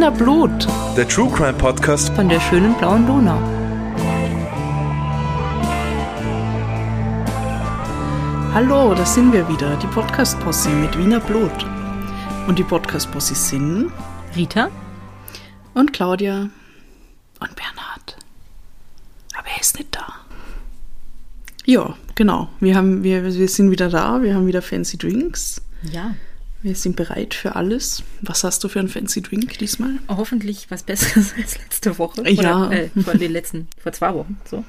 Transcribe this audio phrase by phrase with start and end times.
[0.00, 3.38] Wiener Blut Der True Crime Podcast von der schönen blauen Donau.
[8.54, 11.66] Hallo, da sind wir wieder, die Podcast-Posse mit Wiener Blut.
[12.48, 13.92] Und die Podcast-Posse sind
[14.34, 14.70] Rita?
[15.74, 16.48] und Claudia
[17.40, 18.16] und Bernhard.
[19.36, 20.06] Aber er ist nicht da.
[21.66, 22.48] Ja, genau.
[22.58, 25.60] Wir, haben, wir, wir sind wieder da, wir haben wieder fancy Drinks.
[25.82, 26.14] Ja.
[26.62, 28.02] Wir sind bereit für alles.
[28.20, 29.92] Was hast du für einen fancy Drink diesmal?
[30.08, 32.28] Hoffentlich was Besseres als letzte Woche.
[32.30, 32.66] Ja.
[32.66, 34.38] Oder, äh, vor den letzten, vor zwei Wochen.
[34.44, 34.62] So.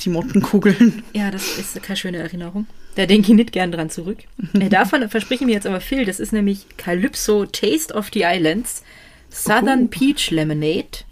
[0.00, 1.04] Die Mottenkugeln.
[1.12, 2.66] Ja, das ist keine schöne Erinnerung.
[2.96, 4.18] Da denke ich nicht gern dran zurück.
[4.54, 6.04] äh, davon verspreche ich mir jetzt aber viel.
[6.04, 8.82] Das ist nämlich Calypso Taste of the Islands
[9.30, 9.88] Southern Oh.
[9.88, 11.04] Peach Lemonade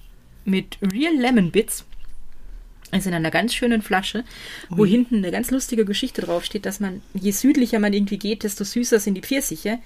[0.45, 1.85] mit Real Lemon Bits.
[2.91, 4.25] Also in einer ganz schönen Flasche,
[4.69, 8.65] wo hinten eine ganz lustige Geschichte draufsteht, dass man, je südlicher man irgendwie geht, desto
[8.65, 9.79] süßer sind die Pfirsiche.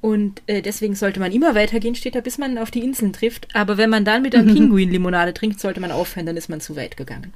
[0.00, 3.48] Und äh, deswegen sollte man immer weitergehen, steht da, bis man auf die Inseln trifft.
[3.54, 6.76] Aber wenn man dann mit einer Pinguin-Limonade trinkt, sollte man aufhören, dann ist man zu
[6.76, 7.32] weit gegangen.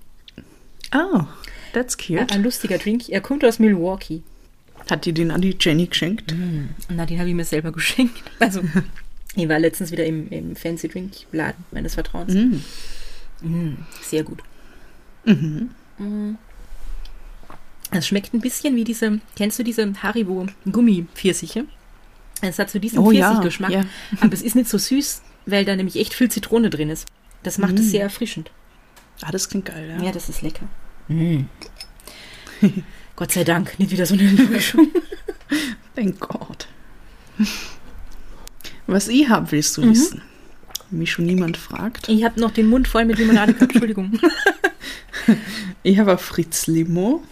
[0.94, 1.22] Oh,
[1.72, 2.32] that's cute.
[2.32, 3.08] Ein lustiger Drink.
[3.08, 4.22] Er kommt aus Milwaukee.
[4.88, 6.34] Hat die den an die Jenny geschenkt?
[6.88, 8.22] Na, den habe ich mir selber geschenkt.
[8.40, 8.62] Also,
[9.36, 12.34] ich war letztens wieder im, im Fancy Drink Laden meines Vertrauens.
[13.42, 14.42] Mm, sehr gut.
[15.24, 16.36] Mm.
[17.90, 21.64] Es schmeckt ein bisschen wie diese, kennst du diese Haribo Gummi-Pfirsiche?
[22.40, 23.84] Es hat so diesen Oh Pfirsichgeschmack, ja.
[24.20, 27.06] aber es ist nicht so süß, weil da nämlich echt viel Zitrone drin ist.
[27.42, 28.50] Das macht es sehr erfrischend.
[29.22, 30.04] Ah, das klingt geil, ja.
[30.04, 30.66] Ja, das ist lecker.
[33.16, 34.88] Gott sei Dank, nicht wieder so eine Enttäuschung.
[35.94, 36.68] Thank God.
[38.86, 40.22] Was ich hab, willst du wissen?
[40.90, 42.08] Mich schon niemand fragt.
[42.08, 44.18] Ich habe noch den Mund voll mit Limonade gehabt, Entschuldigung.
[45.82, 47.22] Ich habe auf Fritz Limo.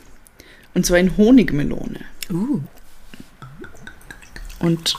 [0.74, 2.00] Und zwar in Honigmelone.
[2.30, 2.60] Uh.
[4.58, 4.94] Und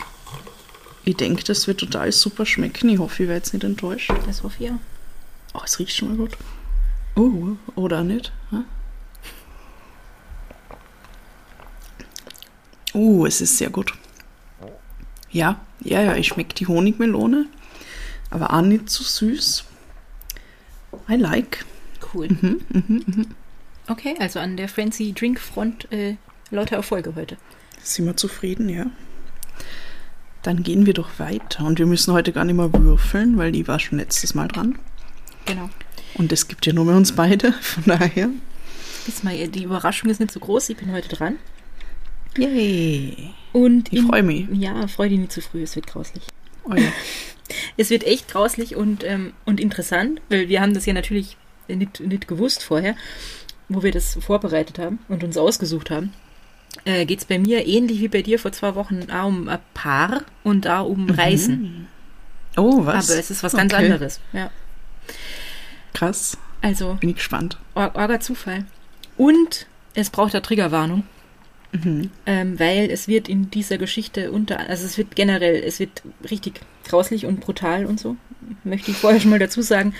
[1.03, 2.89] ich denke, das wird total super schmecken.
[2.89, 4.11] Ich hoffe, ich werde jetzt nicht enttäuscht.
[4.25, 4.79] Das hoffe ich auch.
[5.53, 6.37] Oh, es riecht schon mal gut.
[7.15, 8.31] Oh, oder nicht?
[8.51, 8.65] Hm?
[12.93, 13.93] Oh, es ist sehr gut.
[15.31, 17.45] Ja, ja, ja, ich schmecke die Honigmelone,
[18.29, 19.63] aber auch nicht zu süß.
[21.09, 21.65] I like.
[22.13, 22.29] Cool.
[23.87, 26.15] Okay, also an der Frenzy Drink Front äh,
[26.51, 27.37] lauter Erfolge heute.
[27.81, 28.85] Sind wir zufrieden, ja?
[30.43, 31.65] Dann gehen wir doch weiter.
[31.65, 34.77] Und wir müssen heute gar nicht mehr würfeln, weil die war schon letztes Mal dran.
[35.45, 35.69] Genau.
[36.15, 38.29] Und es gibt ja nur mehr uns beide, von daher.
[39.07, 41.35] Diesmal, die Überraschung ist nicht so groß, ich bin heute dran.
[42.37, 43.31] Yay.
[43.53, 44.47] Und Ich in- freu mich.
[44.53, 46.23] Ja, freu dich nicht zu früh, es wird grauslich.
[46.63, 46.83] Oh ja.
[47.79, 51.37] Es wird echt grauslich und, ähm, und interessant, weil wir haben das ja natürlich
[51.69, 52.95] nicht, nicht gewusst vorher,
[53.69, 56.11] wo wir das vorbereitet haben und uns ausgesucht haben.
[56.85, 59.59] Äh, Geht es bei mir ähnlich wie bei dir vor zwei Wochen auch um ein
[59.73, 61.87] Paar und auch um Reisen.
[62.57, 63.09] Oh, was?
[63.09, 63.85] Aber es ist was ganz Okay.
[63.85, 64.19] anderes.
[64.33, 64.51] Ja.
[65.93, 66.37] Krass.
[66.61, 67.57] Also Bin ich gespannt.
[67.75, 68.65] Or- Orga Zufall.
[69.17, 71.03] Und es braucht eine Triggerwarnung.
[72.25, 76.61] Ähm, weil es wird in dieser Geschichte unter, also es wird generell, es wird richtig
[76.89, 78.17] grauslich und brutal und so,
[78.63, 79.93] möchte ich vorher schon mal dazu sagen.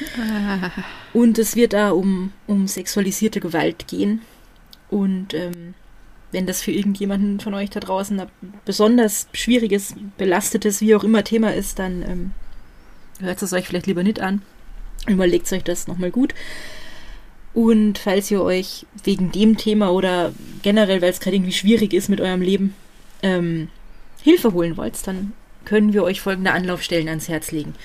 [1.14, 4.22] Und es wird da um, um sexualisierte Gewalt gehen.
[4.90, 5.76] Und ähm,
[6.32, 8.28] wenn das für irgendjemanden von euch da draußen ein
[8.66, 12.32] besonders schwieriges, belastetes, wie auch immer Thema ist, dann ähm,
[13.20, 14.42] hört es euch vielleicht lieber nicht an.
[15.08, 16.34] Überlegt euch das nochmal gut.
[17.54, 22.10] Und falls ihr euch wegen dem Thema oder generell, weil es gerade irgendwie schwierig ist
[22.10, 22.76] mit eurem Leben,
[23.24, 23.70] ähm,
[24.22, 25.34] Hilfe holen wollt, dann
[25.69, 27.75] können wir euch folgende Anlaufstellen ans Herz legen.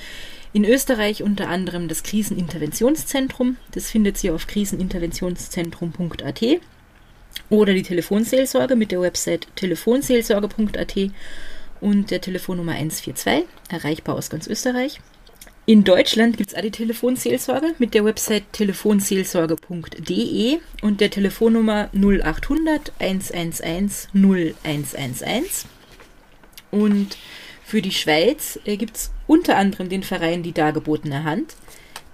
[0.54, 3.58] In Österreich unter anderem das Kriseninterventionszentrum.
[3.72, 6.42] Das findet ihr auf kriseninterventionszentrum.at
[7.50, 10.96] oder die Telefonseelsorge mit der Website telefonseelsorge.at
[11.82, 14.98] und der Telefonnummer 142, erreichbar aus ganz Österreich.
[15.66, 22.92] In Deutschland gibt es auch die Telefonseelsorge mit der Website telefonseelsorge.de und der Telefonnummer 0800
[22.98, 25.66] 111 0111.
[26.70, 27.18] Und
[27.64, 31.56] für die Schweiz äh, gibt es unter anderem den Verein Die Dargebotene Hand.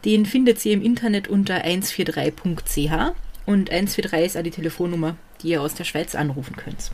[0.04, 3.14] Den findet ihr im Internet unter 143.ch
[3.46, 6.92] und 143 ist auch die Telefonnummer, die ihr aus der Schweiz anrufen könnt.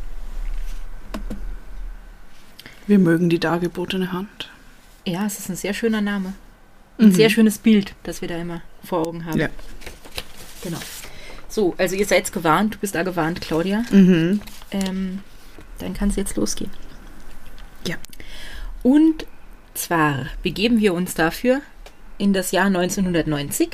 [2.87, 4.51] Wir mögen die dargebotene Hand.
[5.05, 6.33] Ja, es ist ein sehr schöner Name.
[6.99, 9.39] Ein sehr schönes Bild, das wir da immer vor Augen haben.
[9.39, 9.49] Ja.
[10.63, 10.79] Genau.
[11.49, 13.85] So, also ihr seid gewarnt, du bist da gewarnt, Claudia.
[13.91, 14.41] Mhm.
[14.71, 15.21] Ähm,
[15.79, 16.71] dann kann es jetzt losgehen.
[17.87, 17.97] Ja.
[18.87, 19.27] Und
[19.75, 21.61] zwar begeben wir uns dafür
[22.19, 23.71] in das Jahr 1990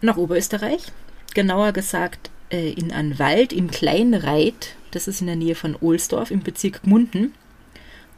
[0.00, 0.86] nach Oberösterreich.
[1.34, 4.76] Genauer gesagt äh, in einen Wald im Kleinreit.
[4.90, 7.34] Das ist in der Nähe von Ohlsdorf im Bezirk Gmunden.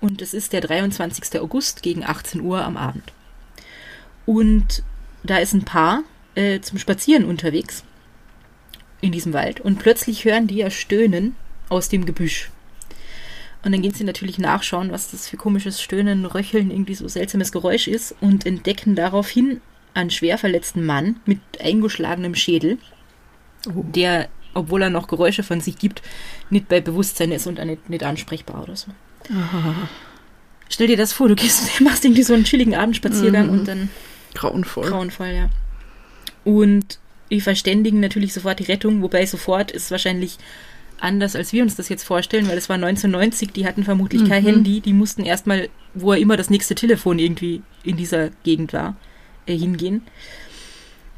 [0.01, 1.41] und es ist der 23.
[1.41, 3.13] August gegen 18 Uhr am Abend.
[4.25, 4.85] Und
[5.25, 6.05] da ist ein Paar
[6.37, 7.83] äh, zum Spazieren unterwegs
[9.01, 11.35] in diesem Wald und plötzlich hören die ja Stöhnen
[11.71, 12.53] aus dem Gebüsch.
[13.65, 17.51] Und dann gehen sie natürlich nachschauen, was das für komisches Stöhnen, Röcheln, irgendwie so seltsames
[17.53, 19.61] Geräusch ist und entdecken daraufhin
[19.95, 22.79] einen schwer verletzten Mann mit eingeschlagenem Schädel,
[23.69, 23.83] Oh.
[23.93, 26.01] der, obwohl er noch Geräusche von sich gibt,
[26.51, 28.93] nicht bei Bewusstsein ist und nicht, nicht ansprechbar oder so.
[30.69, 33.53] Stell dir das vor, du gehst, machst irgendwie so einen chilligen Abendspaziergang Mhm.
[33.53, 33.91] und dann
[34.35, 34.89] Grauenvoll.
[34.89, 35.51] grauenvoll, ja.
[36.45, 36.99] Und
[37.31, 40.39] die verständigen natürlich sofort die Rettung, wobei sofort ist wahrscheinlich
[41.01, 44.43] anders, als wir uns das jetzt vorstellen, weil es war 1990, die hatten vermutlich kein
[44.43, 44.49] Mhm.
[44.49, 48.97] Handy, die mussten erstmal, wo er immer das nächste Telefon irgendwie in dieser Gegend war,
[49.47, 50.03] äh, hingehen.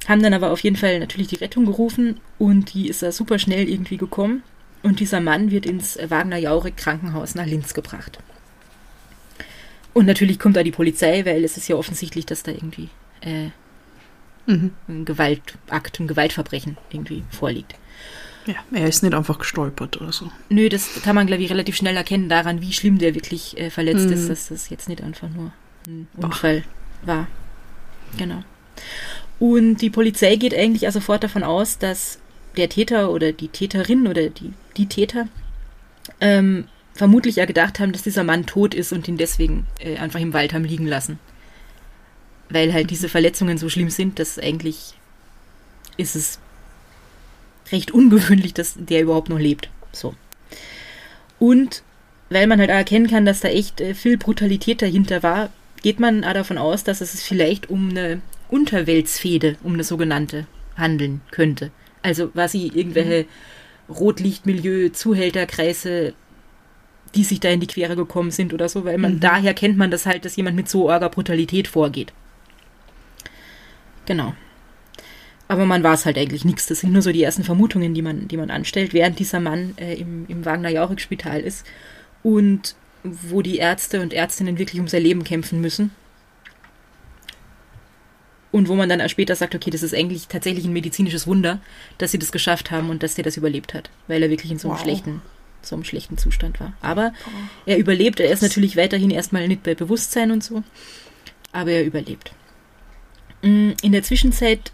[0.09, 3.39] Haben dann aber auf jeden Fall natürlich die Rettung gerufen und die ist da super
[3.39, 4.43] schnell irgendwie gekommen.
[4.83, 8.19] Und dieser Mann wird ins Wagner-Jauregg Krankenhaus nach Linz gebracht.
[9.93, 12.89] Und natürlich kommt da die Polizei, weil es ist ja offensichtlich, dass da irgendwie
[13.21, 13.49] äh,
[14.47, 14.73] Mhm.
[14.89, 17.75] ein Gewaltakt, ein Gewaltverbrechen irgendwie vorliegt.
[18.53, 20.31] Ja, er ist nicht einfach gestolpert oder so.
[20.49, 23.71] Nö, das kann man, glaube ich, relativ schnell erkennen daran, wie schlimm der wirklich äh,
[23.71, 24.13] verletzt Mhm.
[24.13, 25.53] ist, dass das jetzt nicht einfach nur
[25.87, 26.65] ein Unfall
[27.05, 27.29] war.
[28.19, 28.43] Genau.
[29.39, 32.19] Und die Polizei geht eigentlich auch sofort davon aus, dass
[32.57, 35.29] der Täter oder die Täterin oder die, die Täter
[36.21, 40.21] ähm, vermutlich ja gedacht haben, dass dieser Mann tot ist und ihn deswegen äh, einfach
[40.21, 41.19] im Wald haben liegen lassen.
[42.49, 44.95] Weil halt diese Verletzungen so schlimm sind, dass eigentlich
[45.97, 46.39] ist es
[47.73, 49.71] recht ungewöhnlich, dass der überhaupt noch lebt.
[49.93, 50.15] So.
[51.39, 51.83] Und
[52.29, 55.51] weil man halt auch erkennen kann, dass da echt äh, viel Brutalität dahinter war,
[55.83, 58.21] geht man davon aus, dass es vielleicht um eine
[58.51, 60.47] Unterweltsfehde, um eine sogenannte,
[60.77, 61.71] handeln könnte.
[62.03, 63.27] Also quasi irgendwelche
[63.89, 66.15] Rotlichtmilieu, Zuhälterkreise,
[67.15, 69.21] die sich da in die Quere gekommen sind oder so, weil man Mhm.
[69.21, 72.13] daher kennt man das halt, dass jemand mit so arger Brutalität vorgeht.
[74.07, 74.35] Genau.
[75.51, 76.67] Aber man weiß halt eigentlich nichts.
[76.67, 79.75] Das sind nur so die ersten Vermutungen, die man, die man anstellt, während dieser Mann
[79.79, 81.67] äh, im, im Wagner-Jauregg-Spital ist
[82.23, 85.91] und wo die Ärzte und Ärztinnen wirklich um sein Leben kämpfen müssen.
[88.53, 91.61] Und wo man dann auch später sagt, okay, das ist eigentlich tatsächlich ein medizinisches Wunder,
[91.99, 94.59] dass sie das geschafft haben und dass der das überlebt hat, weil er wirklich in
[94.61, 94.83] so einem Wow.
[94.85, 95.23] schlechten,
[95.63, 96.75] so einem schlechten Zustand war.
[96.81, 97.13] Aber
[97.67, 100.63] er überlebt, er ist natürlich weiterhin erstmal nicht bei Bewusstsein und so,
[101.51, 102.33] aber er überlebt.
[103.43, 104.71] Mm, In der Zwischenzeit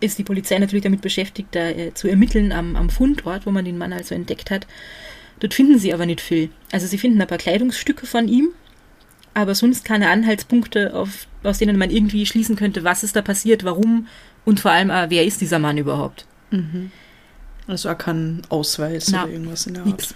[0.00, 3.64] ist die Polizei natürlich damit beschäftigt, da äh, zu ermitteln am, am Fundort, wo man
[3.64, 4.66] den Mann also entdeckt hat.
[5.40, 6.50] Dort finden sie aber nicht viel.
[6.72, 8.48] Also sie finden ein paar Kleidungsstücke von ihm,
[9.34, 13.64] aber sonst keine Anhaltspunkte, auf, aus denen man irgendwie schließen könnte, was ist da passiert,
[13.64, 14.08] warum
[14.44, 16.26] und vor allem, wer ist dieser Mann überhaupt.
[17.68, 20.14] Also er kann Ausweis Na, oder irgendwas in der nix.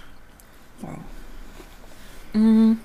[0.81, 0.97] Art.
[2.33, 2.75] Wow.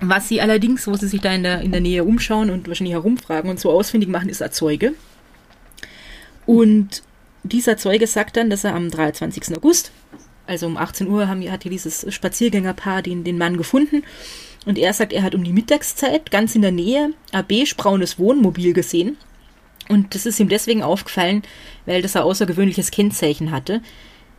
[0.00, 2.94] Was sie allerdings, wo sie sich da in der, in der Nähe umschauen und wahrscheinlich
[2.94, 4.94] herumfragen und so ausfindig machen, ist ein Zeuge.
[6.48, 7.02] Und
[7.42, 9.54] dieser Zeuge sagt dann, dass er am 23.
[9.54, 9.92] August,
[10.46, 14.02] also um 18 Uhr, haben, hat hier dieses Spaziergängerpaar den, den Mann gefunden.
[14.64, 18.72] Und er sagt, er hat um die Mittagszeit ganz in der Nähe ein beige-braunes Wohnmobil
[18.72, 19.18] gesehen.
[19.90, 21.42] Und das ist ihm deswegen aufgefallen,
[21.84, 23.82] weil das ein außergewöhnliches Kennzeichen hatte,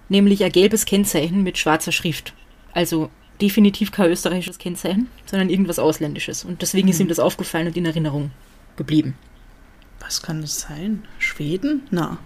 [0.10, 2.34] nämlich ein gelbes Kennzeichen mit schwarzer Schrift.
[2.72, 6.44] Also definitiv kein österreichisches Kennzeichen, sondern irgendwas Ausländisches.
[6.44, 8.32] Und deswegen ist ihm das aufgefallen und in Erinnerung
[8.78, 9.16] geblieben.
[10.00, 11.04] Was kann das sein?
[11.20, 11.84] Schweden?
[11.92, 12.18] Na,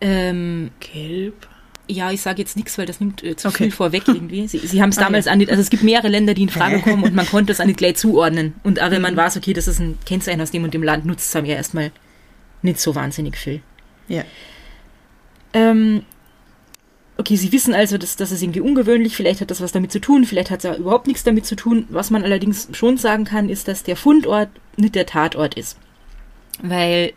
[0.00, 1.46] Ähm, gelb.
[1.88, 3.64] ja, ich sage jetzt nichts, weil das nimmt äh, zu Okay.
[3.64, 4.48] viel vorweg irgendwie.
[4.48, 5.32] Sie, sie haben es Ah, damals ja.
[5.32, 7.60] an, die- also es gibt mehrere Länder, die in Frage kommen und man konnte es
[7.60, 8.54] an nicht gleich zuordnen.
[8.64, 9.02] Und auch wenn Mhm.
[9.02, 11.46] man weiß, okay, das ist ein Kennzeichen aus dem und dem Land, nutzt es einem
[11.46, 11.92] ja erstmal
[12.62, 13.60] nicht so wahnsinnig viel.
[14.08, 14.24] Ja.
[15.52, 16.02] Ähm,
[17.18, 20.00] okay, Sie wissen also, dass das ist irgendwie ungewöhnlich, vielleicht hat das was damit zu
[20.00, 21.86] tun, vielleicht hat es ja überhaupt nichts damit zu tun.
[21.90, 25.76] Was man allerdings schon sagen kann, ist, dass der Fundort nicht der Tatort ist.
[26.62, 27.12] Weil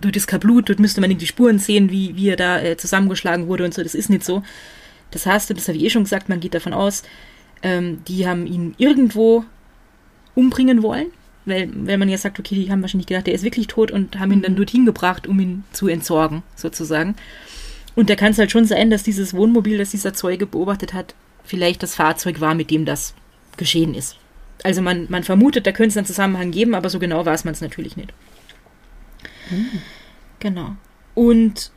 [0.00, 2.76] dort ist kein Blut, dort müsste man irgendwie Spuren sehen, wie, wie er da äh,
[2.76, 4.42] zusammengeschlagen wurde und so, das ist nicht so.
[5.10, 7.02] Das heißt, und das habe ich eh schon gesagt, man geht davon aus,
[7.62, 9.44] ähm, die haben ihn irgendwo
[10.34, 11.08] umbringen wollen,
[11.46, 14.18] weil, weil man ja sagt, okay, die haben wahrscheinlich gedacht, der ist wirklich tot und
[14.18, 17.16] haben ihn dann dorthin gebracht, um ihn zu entsorgen, sozusagen.
[17.96, 21.14] Und da kann es halt schon sein, dass dieses Wohnmobil, das dieser Zeuge beobachtet hat,
[21.42, 23.14] vielleicht das Fahrzeug war, mit dem das
[23.56, 24.16] geschehen ist.
[24.62, 27.54] Also man, man vermutet, da könnte es einen Zusammenhang geben, aber so genau weiß man
[27.54, 28.12] es natürlich nicht.
[30.40, 30.76] Genau.
[31.14, 31.70] Und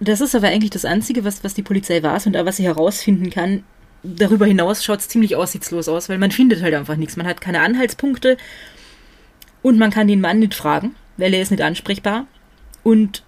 [0.00, 2.64] das ist aber eigentlich das Einzige, was, was die Polizei weiß und auch was sie
[2.64, 3.62] herausfinden kann.
[4.02, 7.16] Darüber hinaus schaut es ziemlich aussichtslos aus, weil man findet halt einfach nichts.
[7.16, 8.36] Man hat keine Anhaltspunkte
[9.62, 12.26] und man kann den Mann nicht fragen, weil er ist nicht ansprechbar.
[12.82, 13.22] Und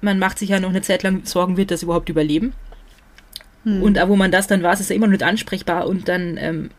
[0.00, 2.54] man macht sich ja noch eine Zeit lang Sorgen, wird das überhaupt überleben.
[3.82, 6.36] Und auch wo man das dann war, ist er immer noch nicht ansprechbar und dann
[6.38, 6.70] ähm,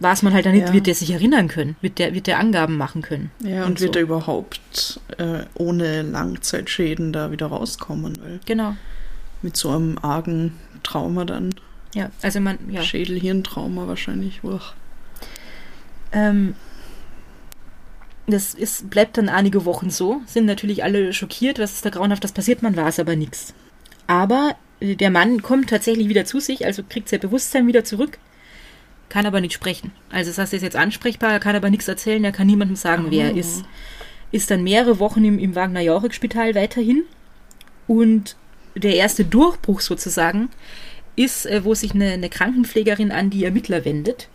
[0.00, 0.72] weiß man halt dann nicht, Ja.
[0.74, 3.30] wird der sich erinnern können, wird der, wird der Angaben machen können.
[3.42, 3.98] Ja, und, wird so.
[3.98, 8.18] er überhaupt äh, ohne Langzeitschäden da wieder rauskommen?
[8.22, 8.76] Weil Genau.
[9.42, 11.54] mit so einem argen Trauma dann,
[11.94, 12.82] Ja, also man, ja.
[12.82, 14.44] Schädel-Hirntrauma wahrscheinlich.
[14.44, 14.74] Uch.
[16.12, 16.54] Ähm,
[18.26, 20.20] das ist, bleibt dann einige Wochen so.
[20.26, 23.54] Sind natürlich alle schockiert, was ist da grauenhaft, das passiert, man weiß aber nichts.
[24.08, 28.18] Aber der Mann kommt tatsächlich wieder zu sich, also kriegt sein Bewusstsein wieder zurück,
[29.08, 29.92] kann aber nicht sprechen.
[30.10, 32.76] Also das heißt, er ist jetzt ansprechbar, er kann aber nichts erzählen, er kann niemandem
[32.76, 33.38] sagen, wer er Oh.
[33.38, 33.64] ist.
[34.32, 37.04] Ist dann mehrere Wochen im, im Wagner-Jauregg-Spital weiterhin.
[37.86, 38.36] Und
[38.74, 40.48] der erste Durchbruch sozusagen
[41.14, 44.28] ist, äh, wo sich eine, eine Krankenpflegerin an die Ermittler wendet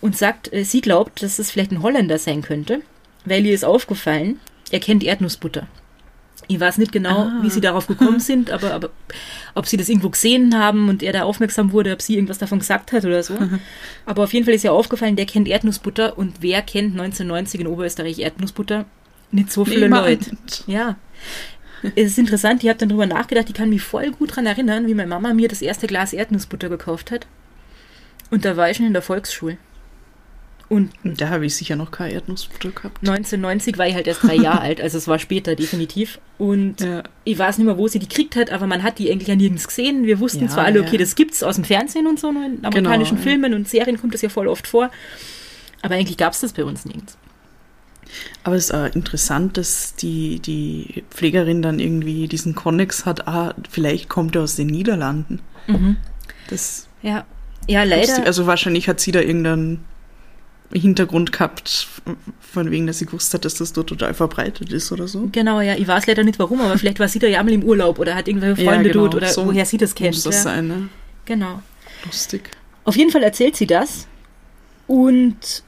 [0.00, 2.82] und sagt, äh, sie glaubt, dass es vielleicht ein Holländer sein könnte,
[3.24, 4.38] weil ihr ist aufgefallen,
[4.70, 5.66] er kennt Erdnussbutter.
[6.48, 7.38] Ich weiß nicht genau, Ah.
[7.42, 8.90] wie sie darauf gekommen sind, aber, aber
[9.54, 12.58] ob sie das irgendwo gesehen haben und er da aufmerksam wurde, ob sie irgendwas davon
[12.58, 13.34] gesagt hat oder so.
[14.06, 17.66] Aber auf jeden Fall ist ihr aufgefallen, der kennt Erdnussbutter und wer kennt 1990 in
[17.66, 18.84] Oberösterreich Erdnussbutter?
[19.30, 20.06] Nicht so viele Niemand.
[20.06, 20.30] Leute.
[20.66, 20.96] Ja.
[21.96, 24.86] Es ist interessant, ich habe dann drüber nachgedacht, ich kann mich voll gut daran erinnern,
[24.86, 27.26] wie meine Mama mir das erste Glas Erdnussbutter gekauft hat.
[28.30, 29.56] Und da war ich schon in der Volksschule.
[30.68, 32.98] Und Da habe ich sicher noch kein Erdnussbutter gehabt.
[33.00, 36.18] 1990 war ich halt erst drei Jahre alt, also es war später definitiv.
[36.38, 37.02] Und Ja.
[37.24, 39.36] ich weiß nicht mehr, wo sie die gekriegt hat, aber man hat die eigentlich ja
[39.36, 40.04] nirgends gesehen.
[40.06, 42.64] Wir wussten Ja, zwar alle, okay, das gibt's aus dem Fernsehen und so, nur in
[42.64, 43.28] amerikanischen Genau.
[43.30, 44.90] Filmen und Serien kommt das ja voll oft vor.
[45.82, 47.18] Aber eigentlich gab's das bei uns nirgends.
[48.42, 53.54] Aber es ist auch interessant, dass die, die Pflegerin dann irgendwie diesen Konnex hat, ah,
[53.70, 55.40] vielleicht kommt er aus den Niederlanden.
[56.48, 57.24] Das Ja,
[57.68, 58.24] ja leider.
[58.24, 59.84] Also wahrscheinlich hat sie da irgendeinen
[60.80, 61.86] Hintergrund gehabt,
[62.40, 65.28] von wegen, dass sie gewusst hat, dass das dort total verbreitet ist oder so.
[65.30, 67.62] Genau, ja, ich weiß leider nicht warum, aber vielleicht war sie da ja einmal im
[67.62, 70.14] Urlaub oder hat irgendwelche Freunde Ja, genau, dort oder so woher sie das kennt.
[70.14, 70.42] Muss das ja.
[70.42, 70.88] sein, ne?
[71.24, 71.62] Genau.
[72.04, 72.50] Lustig.
[72.84, 74.06] Auf jeden Fall erzählt sie das
[74.86, 75.62] und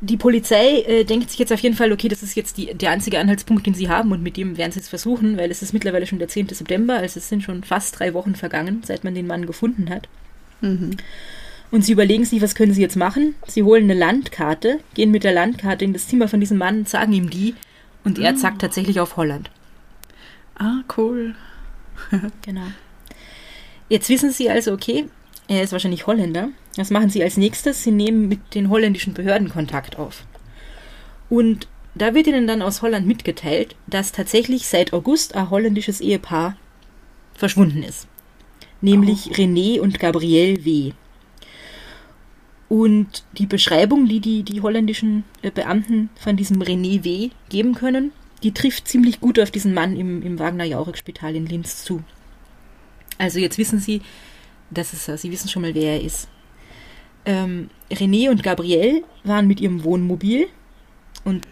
[0.00, 2.90] die Polizei äh, denkt sich jetzt auf jeden Fall, okay, das ist jetzt die, der
[2.90, 5.72] einzige Anhaltspunkt, den sie haben und mit dem werden sie es versuchen, weil es ist
[5.72, 6.50] mittlerweile schon der 10.
[6.50, 10.08] September, also es sind schon fast drei Wochen vergangen, seit man den Mann gefunden hat.
[11.70, 13.34] Und sie überlegen sich, was können sie jetzt machen?
[13.46, 17.12] Sie holen eine Landkarte, gehen mit der Landkarte in das Zimmer von diesem Mann, sagen
[17.12, 17.54] ihm die
[18.04, 19.50] und er zackt tatsächlich auf Holland.
[20.54, 21.34] Ah, cool.
[22.42, 22.66] Genau.
[23.88, 25.06] Jetzt wissen Sie also, okay,
[25.48, 26.50] er ist wahrscheinlich Holländer.
[26.76, 27.82] Was machen Sie als nächstes?
[27.82, 30.24] Sie nehmen mit den holländischen Behörden Kontakt auf.
[31.28, 36.56] Und da wird Ihnen dann aus Holland mitgeteilt, dass tatsächlich seit August ein holländisches Ehepaar
[37.34, 38.06] verschwunden ist.
[38.80, 40.92] Nämlich René und Gabrielle W.
[42.68, 47.30] Und die Beschreibung, die die, die holländischen äh, Beamten von diesem René W.
[47.48, 52.02] geben können, die trifft ziemlich gut auf diesen Mann im, im Wagner-Jauregg-Spital in Linz zu.
[53.18, 54.02] Also jetzt wissen Sie,
[54.70, 56.28] das ist er, Sie wissen schon mal, wer er ist.
[57.24, 60.46] Ähm, René und Gabrielle waren mit ihrem Wohnmobil
[61.24, 61.46] und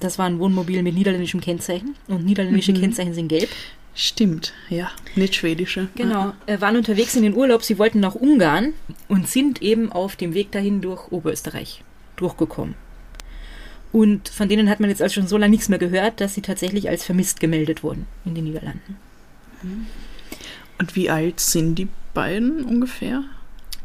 [0.00, 3.48] das war ein Wohnmobil mit niederländischem Kennzeichen und niederländische Kennzeichen sind gelb.
[3.98, 4.90] Stimmt, ja.
[5.14, 5.88] Nicht schwedische.
[5.94, 8.74] Genau, äh, waren unterwegs in den Urlaub, sie wollten nach Ungarn
[9.08, 11.82] und sind eben auf dem Weg dahin durch Oberösterreich
[12.16, 12.74] durchgekommen.
[13.92, 16.42] Und von denen hat man jetzt also schon so lange nichts mehr gehört, dass sie
[16.42, 18.96] tatsächlich als vermisst gemeldet wurden in den Niederlanden.
[20.78, 23.24] Und wie alt sind die beiden ungefähr?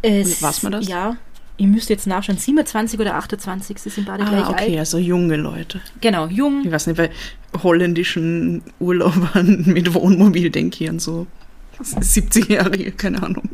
[0.02, 0.90] Es, Weiß man das?
[0.90, 1.16] Ja,
[1.62, 4.80] ihr müsst jetzt nachschauen, 27 oder 28, sie sind beide gleich Ah, okay, alt.
[4.80, 5.80] also junge Leute.
[6.02, 7.10] Genau, jung, Ich weiß nicht, bei
[7.62, 11.28] holländischen Urlaubern mit Wohnmobil denke ich an so
[11.82, 13.50] 70-Jährige, keine Ahnung.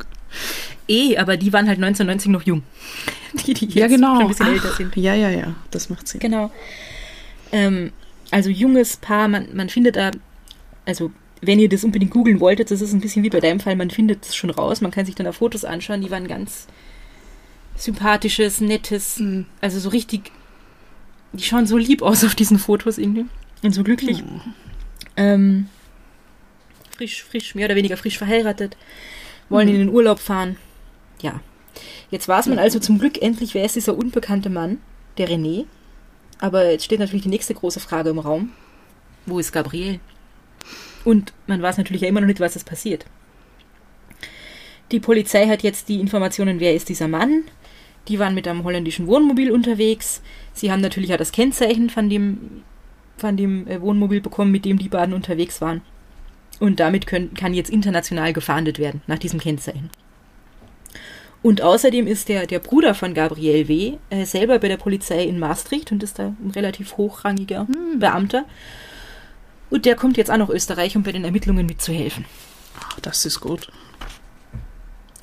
[0.88, 2.64] eh, aber die waren halt 1990 noch jung.
[3.46, 4.16] Die, die jetzt Ja, genau.
[4.16, 4.96] schon ein bisschen Ach, älter sind.
[4.96, 6.20] Ja, ja, ja, das macht Sinn.
[6.22, 6.50] Genau.
[7.52, 7.92] Ähm,
[8.32, 10.12] also junges Paar, man, man findet da,
[10.86, 11.12] also
[11.42, 13.90] wenn ihr das unbedingt googeln wolltet, das ist ein bisschen wie bei deinem Fall, man
[13.92, 16.68] findet es schon raus, man kann sich dann da Fotos anschauen, die waren ganz
[17.78, 19.46] sympathisches, nettes, Mhm.
[19.62, 20.32] also so richtig,
[21.34, 23.26] die schauen so lieb aus auf diesen Fotos irgendwie
[23.64, 24.24] und so glücklich.
[25.16, 25.70] Ähm,
[26.96, 28.76] frisch, frisch, mehr oder weniger frisch verheiratet,
[29.50, 30.58] wollen in den Urlaub fahren.
[31.22, 31.40] Ja.
[32.10, 34.80] Jetzt weiß man also zum Glück endlich, wer ist dieser unbekannte Mann,
[35.18, 35.66] der René.
[36.40, 38.52] Aber jetzt steht natürlich die nächste große Frage im Raum.
[39.26, 40.00] Wo ist Gabriel?
[41.04, 43.06] Und man weiß natürlich ja immer noch nicht, was ist passiert.
[44.92, 47.44] Die Polizei hat jetzt die Informationen, wer ist dieser Mann.
[48.08, 50.22] Die waren mit einem holländischen Wohnmobil unterwegs.
[50.54, 52.64] Sie haben natürlich auch das Kennzeichen von dem,
[53.18, 55.82] von dem äh, Wohnmobil bekommen, mit dem die beiden unterwegs waren.
[56.60, 59.90] Und damit können, kann jetzt international gefahndet werden, nach diesem Kennzeichen.
[61.44, 63.98] Und außerdem ist der, der Bruder von Gabriel W.
[64.10, 68.46] Äh, selber bei der Polizei in Maastricht und ist da ein relativ hochrangiger Beamter.
[69.70, 72.26] Und der kommt jetzt auch nach Österreich, um bei den Ermittlungen mitzuhelfen.
[72.80, 73.70] Ach, das ist gut.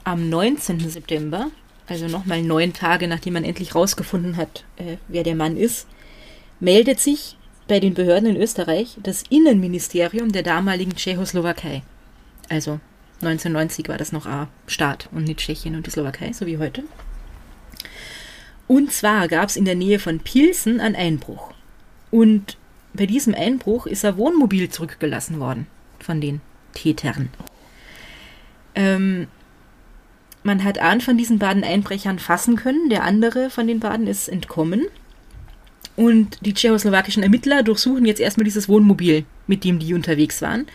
[0.04, 0.80] Am 19.
[0.80, 1.50] September,
[1.86, 5.86] also nochmal neun Tage, nachdem man endlich rausgefunden hat, äh, wer der Mann ist,
[6.60, 7.36] meldet sich
[7.68, 11.82] bei den Behörden in Österreich das Innenministerium der damaligen Tschechoslowakei.
[12.48, 12.80] Also
[13.20, 16.84] 1990 war das noch A, Staat und nicht Tschechien und die Slowakei, so wie heute.
[18.66, 21.52] Und zwar gab es in der Nähe von Pilsen einen Einbruch.
[22.10, 22.56] Und
[22.92, 25.66] bei diesem Einbruch ist ein Wohnmobil zurückgelassen worden
[25.98, 26.40] von den
[26.72, 27.30] Tätern.
[28.74, 29.28] Ähm,
[30.44, 34.28] man hat einen von diesen beiden Einbrechern fassen können, der andere von den beiden ist
[34.28, 34.86] entkommen.
[35.96, 40.66] Und die tschechoslowakischen Ermittler durchsuchen jetzt erstmal dieses Wohnmobil, mit dem die unterwegs waren.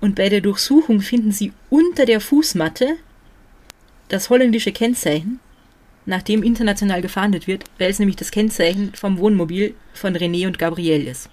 [0.00, 2.96] Und bei der Durchsuchung finden sie unter der Fußmatte
[4.08, 5.38] das holländische Kennzeichen,
[6.04, 10.58] nach dem international gefahndet wird, weil es nämlich das Kennzeichen vom Wohnmobil von René und
[10.58, 11.30] Gabrielle ist.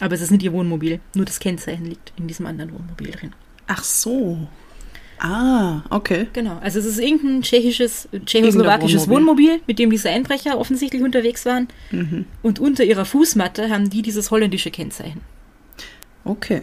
[0.00, 3.32] Aber es ist nicht ihr Wohnmobil, nur das Kennzeichen liegt in diesem anderen Wohnmobil drin.
[3.68, 4.48] Ach so.
[5.18, 6.26] Ah, okay.
[6.32, 9.60] Genau, also es ist irgendein tschechisches, tschechoslowakisches Irgendein Wohnmobil.
[9.66, 11.68] mit dem diese Einbrecher offensichtlich unterwegs waren.
[12.42, 15.20] Und unter ihrer Fußmatte haben die dieses holländische Kennzeichen.
[16.24, 16.62] Okay.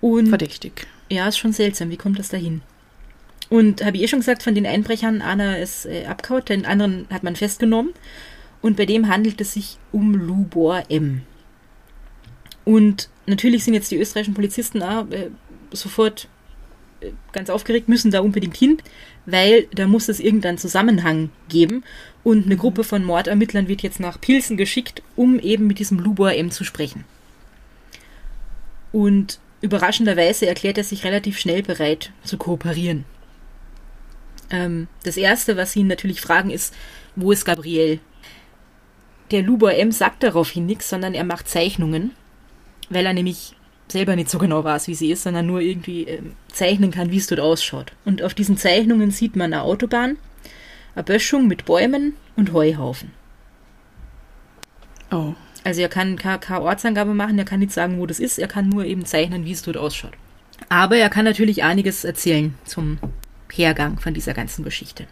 [0.00, 0.86] Und Verdächtig.
[1.10, 2.62] ja, ist schon seltsam, wie kommt das dahin?
[3.48, 7.06] Und habe ich eh schon gesagt, von den Einbrechern, einer ist äh, abgehauen, den anderen
[7.10, 7.92] hat man festgenommen.
[8.62, 11.22] Und bei dem handelt es sich um Lubor M.
[12.64, 15.30] Und natürlich sind jetzt die österreichischen Polizisten auch, äh,
[15.72, 16.28] sofort
[17.32, 18.78] ganz aufgeregt, müssen da unbedingt hin,
[19.26, 21.84] weil da muss es irgendeinen Zusammenhang geben.
[22.22, 26.32] Und eine Gruppe von Mordermittlern wird jetzt nach Pilsen geschickt, um eben mit diesem Lubor
[26.32, 27.04] M zu sprechen.
[28.92, 33.04] Und überraschenderweise erklärt er sich relativ schnell bereit zu kooperieren.
[34.50, 36.74] Ähm, das Erste, was sie ihn natürlich fragen, ist,
[37.16, 38.00] wo ist Gabriel?
[39.32, 42.12] Der Lubor M sagt daraufhin nichts, sondern er macht Zeichnungen,
[42.90, 43.55] weil er nämlich
[43.88, 47.18] selber nicht so genau weiß, wie sie ist, sondern nur irgendwie ähm, zeichnen kann, wie
[47.18, 47.92] es dort ausschaut.
[48.04, 50.18] Und auf diesen Zeichnungen sieht man eine Autobahn,
[50.94, 53.12] eine Böschung mit Bäumen und Heuhaufen.
[55.10, 55.34] Oh.
[55.64, 58.68] Also er kann keine, Ortsangabe machen, er kann nicht sagen, wo das ist, er kann
[58.68, 60.12] nur eben zeichnen, wie es dort ausschaut.
[60.68, 62.98] Aber er kann natürlich einiges erzählen zum
[63.52, 65.06] Hergang von dieser ganzen Geschichte.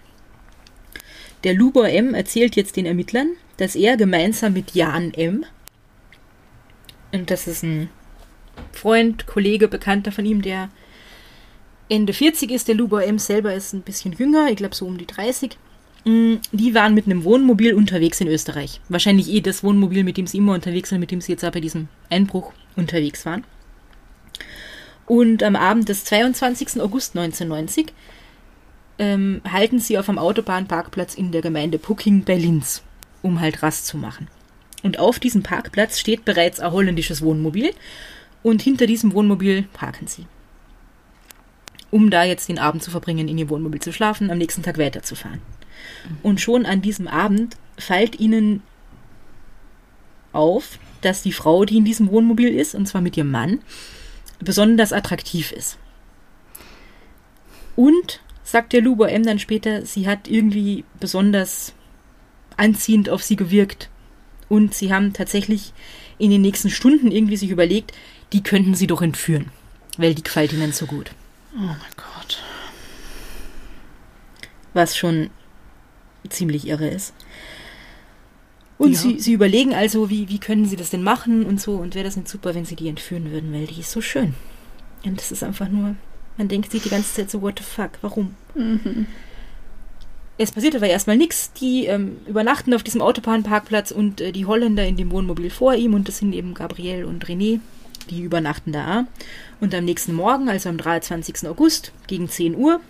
[1.43, 5.45] Der Lubor M erzählt jetzt den Ermittlern, dass er gemeinsam mit Jan M.
[7.13, 7.89] und das ist ein
[8.73, 10.69] Freund, Kollege, Bekannter von ihm, der
[11.89, 12.69] Ende 40 ist.
[12.69, 15.57] Der Lubor M selber ist ein bisschen jünger, ich glaube so um die 30.
[16.05, 18.81] Mm, Die waren mit einem Wohnmobil unterwegs in Österreich.
[18.89, 21.53] Wahrscheinlich eh das Wohnmobil, mit dem sie immer unterwegs sind, mit dem sie jetzt auch
[21.53, 23.45] bei diesem Einbruch unterwegs waren.
[25.07, 26.81] Und am Abend des 22.
[26.81, 27.93] August 1990
[28.99, 32.83] ähm, halten sie auf einem Autobahnparkplatz in der Gemeinde Pucking bei Linz,
[33.23, 34.29] um halt Rast zu machen.
[34.83, 37.71] Und auf diesem Parkplatz steht bereits ein holländisches Wohnmobil
[38.45, 40.27] und hinter diesem Wohnmobil parken sie.
[41.91, 44.79] Um da jetzt den Abend zu verbringen, in ihr Wohnmobil zu schlafen, am nächsten Tag
[44.79, 45.41] weiterzufahren.
[46.23, 48.63] Und schon an diesem Abend fällt ihnen
[50.33, 53.61] auf, dass die Frau, die in diesem Wohnmobil ist, und zwar mit ihrem Mann,
[54.41, 55.79] besonders attraktiv ist.
[57.77, 61.73] Und, sagt der Lubo M dann später, sie hat irgendwie besonders
[62.57, 63.89] anziehend auf sie gewirkt.
[64.49, 65.73] Und sie haben tatsächlich
[66.19, 67.93] in den nächsten Stunden irgendwie sich überlegt,
[68.35, 69.51] die könnten sie doch entführen,
[69.97, 71.13] weil die gefällt ihnen so gut.
[71.57, 72.43] Oh mein Gott.
[74.75, 75.31] was schon
[76.29, 77.15] ziemlich irre ist.
[78.77, 78.99] Und Ja.
[78.99, 81.77] sie, sie überlegen also, wie, wie können sie das denn machen und so.
[81.77, 84.35] Und wäre das nicht super, wenn sie die entführen würden, weil die ist so schön.
[85.05, 85.95] Und das ist einfach nur,
[86.37, 88.35] man denkt sich die ganze Zeit so, what the fuck, warum?
[90.39, 91.53] Es passiert aber erstmal nichts.
[91.53, 95.95] Die ähm, übernachten auf diesem Autobahnparkplatz und äh, die Holländer in dem Wohnmobil vor ihm
[95.95, 97.61] und das sind eben Gabriel und René.
[98.11, 99.07] Die übernachten da.
[99.61, 101.49] Und am nächsten Morgen, also am 23.
[101.49, 102.81] August, gegen 10 Uhr,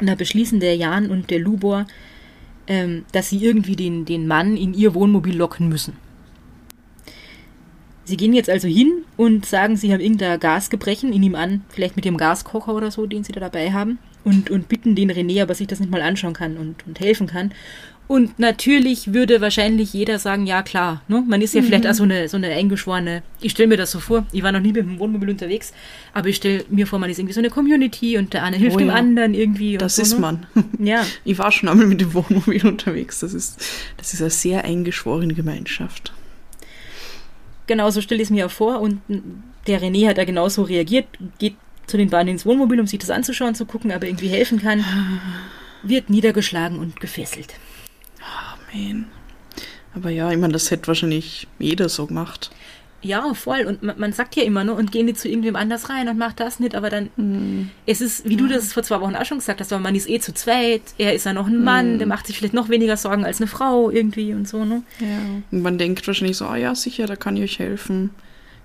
[0.00, 1.86] da beschließen der Jan und der Lubor,
[2.66, 5.96] ähm, dass sie irgendwie den, den Mann in ihr Wohnmobil locken müssen.
[8.04, 11.94] Sie gehen jetzt also hin und sagen, sie haben irgendein Gasgebrechen in ihm an, vielleicht
[11.94, 15.42] mit dem Gaskocher oder so, den sie da dabei haben, und, und bitten den René,
[15.42, 17.52] ob er sich das nicht mal anschauen kann und, und helfen kann.
[18.08, 21.24] Und natürlich würde wahrscheinlich jeder sagen, ja klar, ne?
[21.26, 24.00] man ist ja vielleicht auch so eine, so eine eingeschworene, ich stelle mir das so
[24.00, 25.72] vor, ich war noch nie mit dem Wohnmobil unterwegs,
[26.12, 28.76] aber ich stelle mir vor, man ist irgendwie so eine Community und der eine hilft
[28.76, 28.94] Oh dem ja.
[28.94, 29.74] anderen irgendwie.
[29.74, 30.20] und Das so, ist ne?
[30.20, 30.46] man.
[30.78, 31.06] Ja.
[31.24, 33.20] Ich war schon einmal mit dem Wohnmobil unterwegs.
[33.20, 33.64] Das ist,
[33.96, 36.12] das ist eine sehr eingeschworene Gemeinschaft.
[37.66, 38.80] Genau so stelle ich es mir auch vor.
[38.80, 39.00] Und
[39.66, 41.06] der René hat da genauso reagiert,
[41.38, 41.54] geht
[41.86, 44.60] zu den beiden ins Wohnmobil, um sich das anzuschauen, zu gucken, ob er irgendwie helfen
[44.60, 44.84] kann,
[45.82, 47.54] wird niedergeschlagen und gefesselt.
[48.72, 49.06] Amen.
[49.94, 52.50] Aber ja, ich meine, das hätte wahrscheinlich jeder so gemacht.
[53.04, 53.62] Ja, voll.
[53.66, 56.16] Und man, man sagt ja immer, ne, und gehen die zu irgendwem anders rein und
[56.18, 57.70] macht das nicht, aber dann, Hm.
[57.84, 60.08] es ist, wie du das vor zwei Wochen auch schon gesagt hast, aber man ist
[60.08, 62.96] eh zu zweit, er ist ja noch ein Mann, der macht sich vielleicht noch weniger
[62.96, 64.82] Sorgen als eine Frau irgendwie und so, ne?
[65.00, 65.06] Ja.
[65.50, 68.10] Und man denkt wahrscheinlich so, ah ja, sicher, da kann ich euch helfen.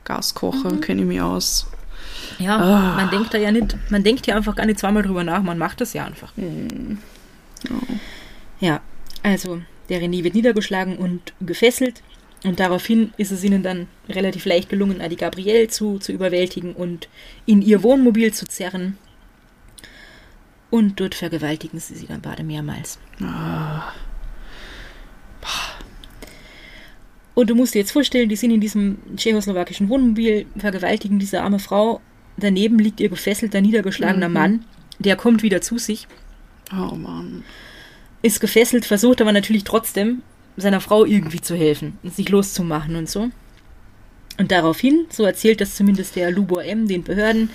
[0.05, 0.81] Gaskocher, Mhm.
[0.81, 1.65] kenne ich mich aus.
[2.37, 2.95] Ja, Ah.
[2.95, 5.57] man denkt da ja nicht, man denkt ja einfach gar nicht zweimal drüber nach, man
[5.57, 6.31] macht das ja einfach.
[8.59, 8.81] Ja,
[9.23, 12.03] also der René wird niedergeschlagen und gefesselt
[12.43, 17.09] und daraufhin ist es ihnen dann relativ leicht gelungen, Adi Gabrielle zu, zu überwältigen und
[17.45, 18.97] in ihr Wohnmobil zu zerren.
[20.69, 22.99] Und dort vergewaltigen sie sie dann beide mehrmals.
[27.33, 31.59] Und du musst dir jetzt vorstellen, die sind in diesem tschechoslowakischen Wohnmobil, vergewaltigen diese arme
[31.59, 32.01] Frau.
[32.35, 34.65] Daneben liegt ihr gefesselter, niedergeschlagener Mann.
[34.99, 36.07] Der kommt wieder zu sich,
[36.71, 37.43] Oh Mann.
[38.21, 40.21] Ist gefesselt, versucht aber natürlich trotzdem,
[40.55, 43.29] seiner Frau irgendwie zu helfen und sich loszumachen und so.
[44.39, 46.87] Und daraufhin, so erzählt das zumindest der Lubor M.
[46.87, 47.49] den Behörden,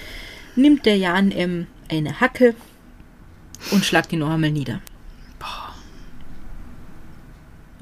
[0.57, 1.67] nimmt der Jan M.
[1.91, 2.55] eine Hacke
[3.71, 4.81] und schlagt ihn noch einmal nieder.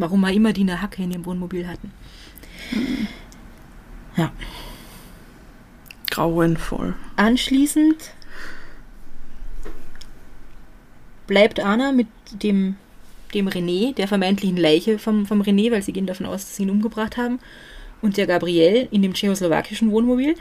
[0.01, 1.93] Warum auch immer die eine Hacke in ihrem Wohnmobil hatten.
[4.17, 4.33] Ja.
[6.11, 6.95] Grauenvoll.
[7.17, 8.15] Anschließend
[11.27, 12.77] bleibt Anna mit dem,
[13.35, 16.65] dem René, der vermeintlichen Leiche vom, vom René, weil sie gehen davon aus, dass sie
[16.65, 17.39] ihn umgebracht haben,
[18.03, 20.35] und der Gabriel in dem tschechoslowakischen Wohnmobil.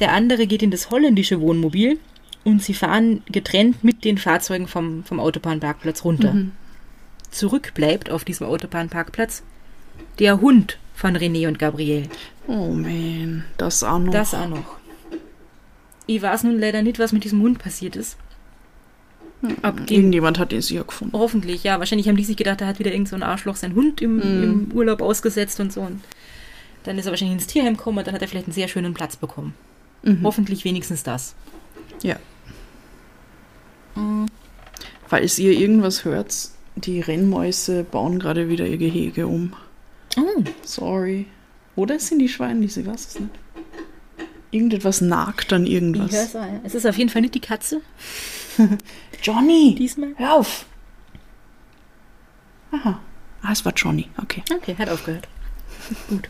[0.00, 1.98] Der andere geht in das holländische Wohnmobil
[2.44, 6.34] und sie fahren getrennt mit den Fahrzeugen vom, vom Autobahnparkplatz runter.
[7.30, 9.42] Zurück bleibt auf diesem Autobahnparkplatz
[10.18, 12.08] der Hund von René und Gabriel.
[12.46, 14.12] Oh man, das auch noch.
[14.12, 14.76] Das auch noch.
[16.06, 18.16] Ich weiß nun leider nicht, was mit diesem Hund passiert ist.
[19.62, 21.16] Ob den, Irgendjemand hat den sicher gefunden.
[21.18, 21.78] hoffentlich, ja.
[21.80, 24.20] Wahrscheinlich haben die sich gedacht, da hat wieder irgend so ein Arschloch seinen Hund im,
[24.20, 25.80] im Urlaub ausgesetzt und so.
[25.80, 26.00] Und
[26.84, 28.94] dann ist er wahrscheinlich ins Tierheim gekommen und dann hat er vielleicht einen sehr schönen
[28.94, 29.54] Platz bekommen.
[30.22, 31.34] Hoffentlich wenigstens das.
[32.02, 32.16] Ja.
[35.06, 36.34] Falls ihr irgendwas hört,
[36.76, 39.52] die Rennmäuse bauen gerade wieder ihr Gehege um.
[40.16, 41.26] Oh, Sorry.
[41.76, 43.32] Oder es sind die Schweinliche, ich weiß es nicht.
[44.50, 46.12] Irgendetwas nagt an ich irgendwas.
[46.12, 46.60] hör's auch, ja.
[46.64, 47.80] Es ist auf jeden Fall nicht die Katze
[49.22, 49.74] Johnny!
[49.78, 50.14] diesmal.
[50.16, 50.66] Hör auf!
[52.72, 53.00] Aha.
[53.42, 54.08] Ah, es war Johnny.
[54.20, 54.42] Okay.
[54.54, 55.28] Okay, hat aufgehört.
[56.08, 56.28] Gut.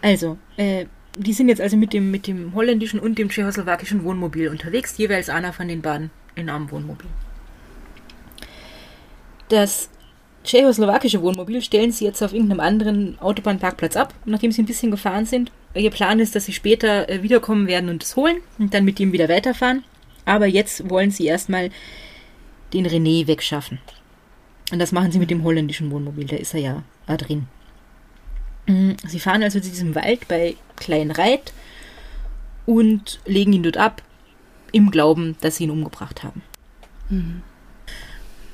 [0.00, 4.48] Also, äh, die sind jetzt also mit dem, mit dem holländischen und dem tschechoslowakischen Wohnmobil
[4.48, 7.08] unterwegs, jeweils einer von den beiden in einem Wohnmobil.
[9.48, 9.90] Das
[10.44, 15.26] tschechoslowakische Wohnmobil stellen sie jetzt auf irgendeinem anderen Autobahnparkplatz ab, nachdem sie ein bisschen gefahren
[15.26, 15.52] sind.
[15.74, 19.00] Ihr Plan ist, dass sie später äh, wiederkommen werden und es holen und dann mit
[19.00, 19.84] ihm wieder weiterfahren.
[20.24, 21.70] Aber jetzt wollen sie erstmal
[22.72, 23.78] den René wegschaffen.
[24.72, 27.46] Und das machen sie mit dem holländischen Wohnmobil, da ist er ja da drin.
[28.66, 31.52] Mm, Sie fahren also zu diesem Wald bei Kleinreit
[32.66, 34.02] und legen ihn dort ab,
[34.72, 36.42] im Glauben, dass sie ihn umgebracht haben.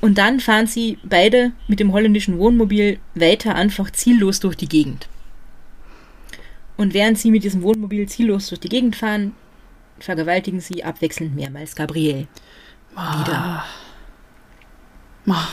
[0.00, 5.08] Und dann fahren sie beide mit dem holländischen Wohnmobil weiter einfach ziellos durch die Gegend.
[6.76, 9.32] Und während sie mit diesem Wohnmobil ziellos durch die Gegend fahren,
[10.00, 12.26] vergewaltigen sie abwechselnd mehrmals Gabriel.
[12.92, 13.64] Wieder.
[15.24, 15.48] Ma.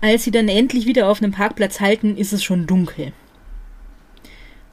[0.00, 3.12] Als sie dann endlich wieder auf einem Parkplatz halten, ist es schon dunkel.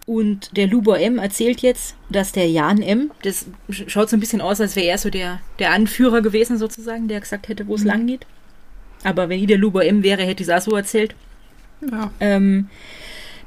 [0.06, 4.20] Und der Lubor M erzählt jetzt, dass der Jan M, das sch- schaut so ein
[4.20, 7.74] bisschen aus, als wäre er so der, der Anführer gewesen sozusagen, der gesagt hätte, wo
[7.74, 8.28] es lang geht.
[9.04, 11.16] Aber wenn ich der Lubor M wäre, hätte ich es auch so erzählt.
[11.92, 12.12] Ja.
[12.20, 12.70] Ähm,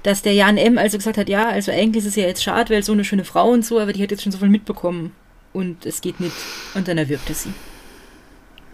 [0.02, 0.78] dass der Jan M.
[0.78, 3.24] also gesagt hat, ja, also eigentlich ist es ja jetzt schade, weil so eine schöne
[3.24, 5.12] Frau und so, aber die hat jetzt schon so viel mitbekommen
[5.52, 6.36] und es geht nicht.
[6.74, 7.52] Und dann erwürgt er sie.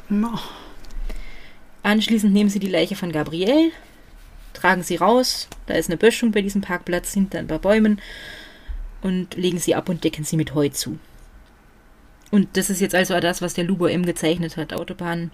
[0.09, 0.41] Ma.
[1.83, 3.71] Anschließend nehmen sie die Leiche von Gabrielle,
[4.53, 8.01] tragen sie raus, da ist eine Böschung bei diesem Parkplatz hinter ein paar Bäumen
[9.03, 10.99] und legen sie ab und decken sie mit Heu zu.
[12.31, 14.73] Und das ist jetzt also auch das, was der Lubo M gezeichnet hat.
[14.73, 15.31] Autobahn,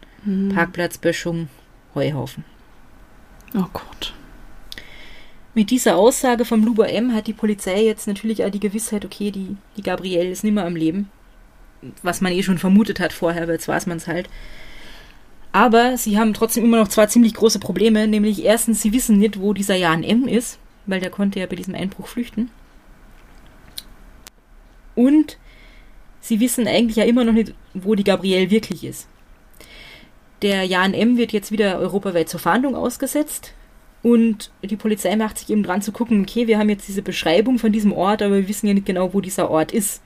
[0.52, 1.48] Parkplatz, Böschung,
[1.94, 2.44] Heuhaufen.
[3.54, 4.12] Oh Gott.
[5.52, 9.30] Mit dieser Aussage vom Luber M hat die Polizei jetzt natürlich auch die Gewissheit, okay,
[9.32, 11.10] die, die Gabrielle ist nimmer am Leben.
[12.02, 14.28] Was man eh schon vermutet hat vorher, aber jetzt weiß man es halt.
[15.52, 19.40] Aber sie haben trotzdem immer noch zwei ziemlich große Probleme, nämlich erstens, sie wissen nicht,
[19.40, 22.50] wo dieser Jan M ist, weil der konnte ja bei diesem Einbruch flüchten.
[24.94, 25.38] Und
[26.20, 29.08] sie wissen eigentlich ja immer noch nicht, wo die Gabrielle wirklich ist.
[30.42, 33.52] Der Jan M wird jetzt wieder europaweit zur Fahndung ausgesetzt.
[34.02, 37.58] Und die Polizei macht sich eben dran zu gucken, okay, wir haben jetzt diese Beschreibung
[37.58, 40.02] von diesem Ort, aber wir wissen ja nicht genau, wo dieser Ort ist.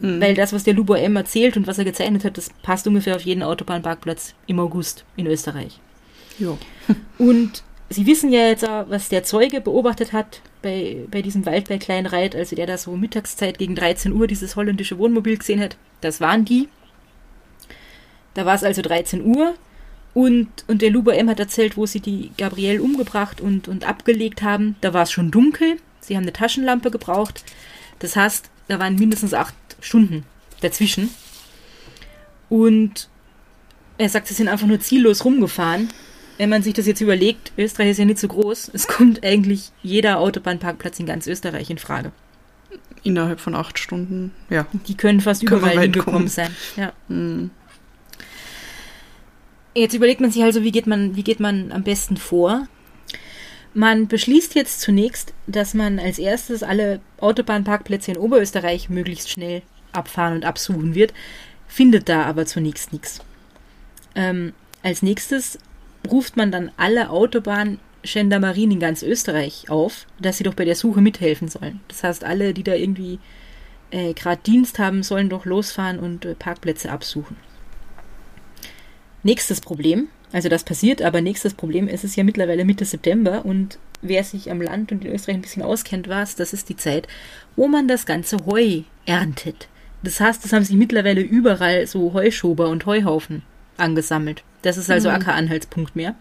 [0.00, 3.16] Weil das, was der Lubo M erzählt und was er gezeichnet hat, das passt ungefähr
[3.16, 5.80] auf jeden Autobahnparkplatz im August in Österreich.
[6.38, 6.56] Jo.
[7.18, 11.46] Und sie wissen ja jetzt auch, was der Zeuge beobachtet hat bei bei, bei diesem
[11.46, 15.60] Wald bei Kleinreit, also der da so Mittagszeit gegen 13 Uhr dieses holländische Wohnmobil gesehen
[15.60, 16.68] hat, das waren die.
[18.34, 19.54] Da war es also 13 Uhr
[20.18, 24.42] und, und der Luba M hat erzählt, wo sie die Gabrielle umgebracht und, und abgelegt
[24.42, 24.74] haben.
[24.80, 25.76] Da war es schon dunkel.
[26.00, 27.44] Sie haben eine Taschenlampe gebraucht.
[28.00, 30.24] Das heißt, da waren mindestens acht Stunden
[30.60, 31.10] dazwischen.
[32.48, 33.08] Und
[33.96, 35.88] er sagt, sie sind einfach nur ziellos rumgefahren.
[36.36, 38.72] Wenn man sich das jetzt überlegt, Österreich ist ja nicht so groß.
[38.74, 42.10] Es kommt eigentlich jeder Autobahnparkplatz in ganz Österreich in Frage.
[43.04, 44.66] Innerhalb von acht Stunden, ja.
[44.88, 46.28] Die können fast Können überall hingekommen kommen.
[46.28, 46.50] sein.
[46.76, 46.92] Ja.
[47.06, 47.50] Hm.
[49.78, 52.66] Jetzt überlegt man sich also, wie geht man, wie geht man am besten vor?
[53.74, 59.62] Man beschließt jetzt zunächst, dass man als erstes alle Autobahnparkplätze in Oberösterreich möglichst schnell
[59.92, 61.14] abfahren und absuchen wird,
[61.68, 63.20] findet da aber zunächst nichts.
[64.16, 65.60] Ähm, als nächstes
[66.10, 71.00] ruft man dann alle Autobahn-Gendarmerien in ganz Österreich auf, dass sie doch bei der Suche
[71.00, 71.78] mithelfen sollen.
[71.86, 73.20] Das heißt, alle, die da irgendwie
[73.92, 77.36] äh, gerade Dienst haben, sollen doch losfahren und äh, Parkplätze absuchen.
[79.28, 83.78] Nächstes Problem, also das passiert, aber nächstes Problem, es ist ja mittlerweile Mitte September und
[84.00, 87.06] wer sich am Land und in Österreich ein bisschen auskennt, weiß, das ist die Zeit,
[87.54, 89.68] wo man das ganze Heu erntet.
[90.02, 93.42] Das heißt, es haben sich mittlerweile überall so Heuschober und Heuhaufen
[93.76, 94.44] angesammelt.
[94.62, 96.14] Das ist also auch kein Anhaltspunkt mehr.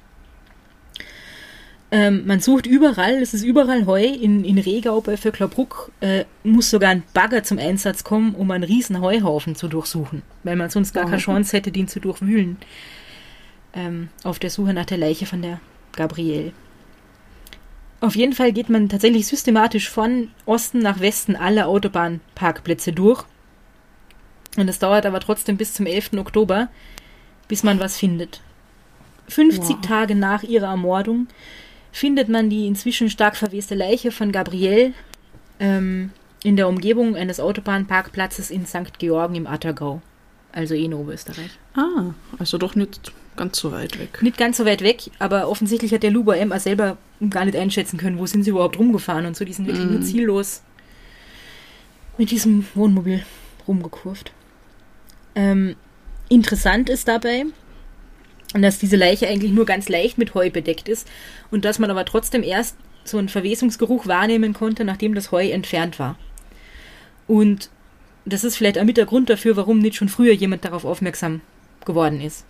[1.89, 4.03] Ähm, man sucht überall, es ist überall Heu.
[4.03, 8.65] In, in Regau bei Vöcklerbruck äh, muss sogar ein Bagger zum Einsatz kommen, um einen
[8.65, 12.57] riesen Heuhaufen zu durchsuchen, weil man sonst gar keine Chance hätte, den zu durchwühlen.
[13.73, 15.60] Ähm, auf der Suche nach der Leiche von der
[15.95, 16.51] Gabrielle.
[17.99, 23.23] Auf jeden Fall geht man tatsächlich systematisch von Osten nach Westen alle Autobahnparkplätze durch.
[24.56, 26.13] Und es dauert aber trotzdem bis zum 11.
[26.17, 26.69] Oktober,
[27.47, 28.41] bis man was findet.
[29.30, 29.82] 50 Wow.
[29.82, 31.27] Tage nach ihrer Ermordung
[31.91, 34.93] findet man die inzwischen stark verweste Leiche von Gabrielle
[35.60, 36.12] ähm,
[36.43, 38.99] in der Umgebung eines Autobahnparkplatzes in St.
[38.99, 40.01] Georgen im Attergau,
[40.51, 41.49] also eh in Oberösterreich.
[41.75, 44.21] Ah, also doch nicht ganz so weit weg.
[44.21, 46.52] Nicht ganz so weit weg, aber offensichtlich hat der Luba M.
[46.52, 46.97] auch selber
[47.30, 49.45] gar nicht einschätzen können, wo sind sie überhaupt rumgefahren und so.
[49.45, 50.62] Die sind wirklich nur ziellos
[52.17, 53.23] mit diesem Wohnmobil
[53.67, 54.32] rumgekurvt.
[55.36, 55.76] Ähm,
[56.30, 57.45] interessant ist dabei,
[58.54, 61.08] dass diese Leiche eigentlich nur ganz leicht mit Heu bedeckt ist
[61.52, 66.00] und dass man aber trotzdem erst so einen Verwesungsgeruch wahrnehmen konnte, nachdem das Heu entfernt
[66.00, 66.17] war.
[67.28, 67.69] Und
[68.26, 71.41] das ist vielleicht auch mit der Grund dafür, warum nicht schon früher jemand darauf aufmerksam
[71.86, 72.45] geworden ist.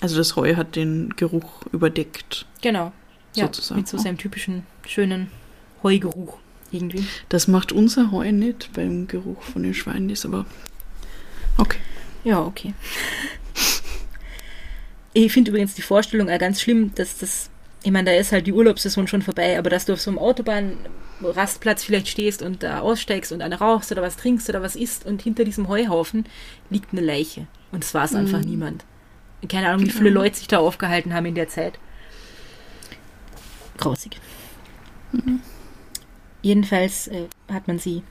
[0.00, 2.46] Also das Heu hat den Geruch überdeckt.
[2.62, 2.92] Genau.
[3.34, 3.80] Ja, Sozusagen.
[3.80, 5.28] mit so seinem typischen schönen
[5.82, 6.38] Heugeruch
[6.70, 7.04] irgendwie.
[7.28, 10.46] Das macht unser Heu nicht beim Geruch von den Schweinen, ist aber
[11.56, 11.78] okay.
[12.24, 12.74] Ja, okay.
[15.14, 17.50] Ich finde übrigens die Vorstellung auch ganz schlimm, dass das,
[17.82, 20.18] ich meine, da ist halt die Urlaubssaison schon vorbei, aber dass du auf so einem
[20.18, 25.06] Autobahnrastplatz vielleicht stehst und da aussteigst und eine rauchst oder was trinkst oder was isst
[25.06, 26.26] und hinter diesem Heuhaufen
[26.70, 27.48] liegt eine Leiche.
[27.72, 28.84] Und es war es einfach niemand.
[29.46, 31.78] Keine Ahnung, wie viele Leute sich da aufgehalten haben in der Zeit.
[33.76, 34.18] Grausig.
[36.42, 38.02] Jedenfalls äh, hat man sie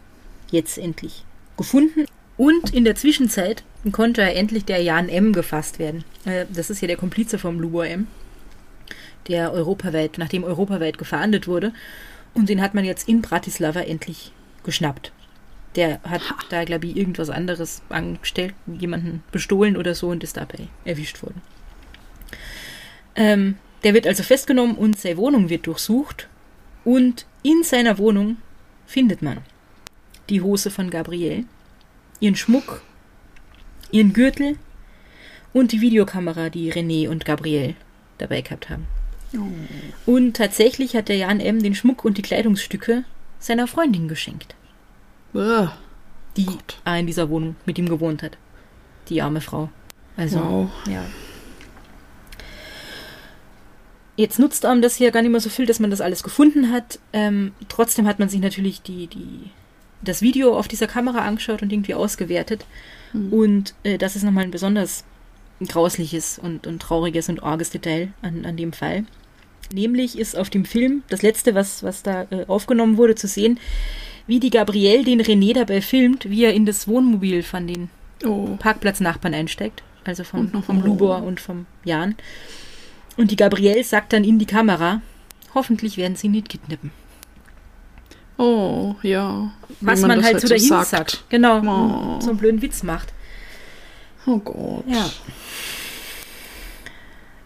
[0.51, 1.25] jetzt endlich
[1.57, 2.05] gefunden.
[2.37, 5.33] Und in der Zwischenzeit konnte endlich der Jan M.
[5.33, 6.03] gefasst werden.
[6.25, 8.07] Äh, das ist ja der Komplize vom Lubor M.,
[9.27, 11.73] der europaweit, nachdem europaweit gefahndet wurde.
[12.33, 14.31] Und den hat man jetzt in Bratislava endlich
[14.63, 15.11] geschnappt.
[15.77, 20.67] Der hat da, glaube ich, irgendwas anderes angestellt, jemanden bestohlen oder so und ist dabei
[20.83, 21.41] erwischt worden.
[23.15, 26.27] Ähm, der wird also festgenommen und seine Wohnung wird durchsucht.
[26.83, 28.37] Und in seiner Wohnung
[28.85, 29.39] findet man
[30.29, 31.45] die Hose von Gabrielle,
[32.19, 32.81] ihren Schmuck,
[33.91, 34.57] ihren Gürtel
[35.53, 37.75] und die Videokamera, die René und Gabrielle
[38.17, 38.87] dabei gehabt haben.
[40.05, 41.61] Und tatsächlich hat der Jan M.
[41.61, 43.03] den Schmuck und die Kleidungsstücke
[43.39, 44.55] seiner Freundin geschenkt,
[45.33, 46.77] die Gott.
[46.85, 48.37] in dieser Wohnung mit ihm gewohnt hat.
[49.09, 49.69] Die arme Frau.
[50.15, 50.69] Also, Wow.
[50.87, 51.03] ja.
[54.15, 56.71] Jetzt nutzt einem das hier gar nicht mehr so viel, dass man das alles gefunden
[56.71, 56.99] hat.
[57.13, 59.51] Ähm, trotzdem hat man sich natürlich die, die,
[60.01, 62.65] das Video auf dieser Kamera angeschaut und irgendwie ausgewertet.
[63.31, 65.03] Und äh, das ist nochmal ein besonders
[65.65, 69.05] grausliches und, und trauriges und arges Detail an, an dem Fall.
[69.71, 73.59] Nämlich ist auf dem Film das letzte, was, was da äh, aufgenommen wurde, zu sehen,
[74.27, 77.89] wie die Gabrielle den René dabei filmt, wie er in das Wohnmobil von den
[78.25, 82.15] Oh, Parkplatznachbarn einsteigt, also vom, vom Lubor und vom Jan.
[83.15, 85.01] Und die Gabrielle sagt dann in die Kamera,
[85.55, 86.91] hoffentlich werden sie nicht kidnappen.
[88.37, 89.51] oh, ja.
[89.81, 90.87] Was man, das halt so dahin sagt.
[90.89, 91.23] sagt.
[91.29, 92.19] Genau, Oh.
[92.21, 93.13] so einen blöden Witz macht.
[94.25, 94.83] Oh Gott.
[94.87, 95.09] Ja.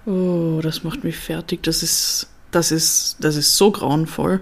[0.05, 1.61] Oh, das macht mich fertig.
[1.63, 4.41] Das ist, das ist, das ist so grauenvoll.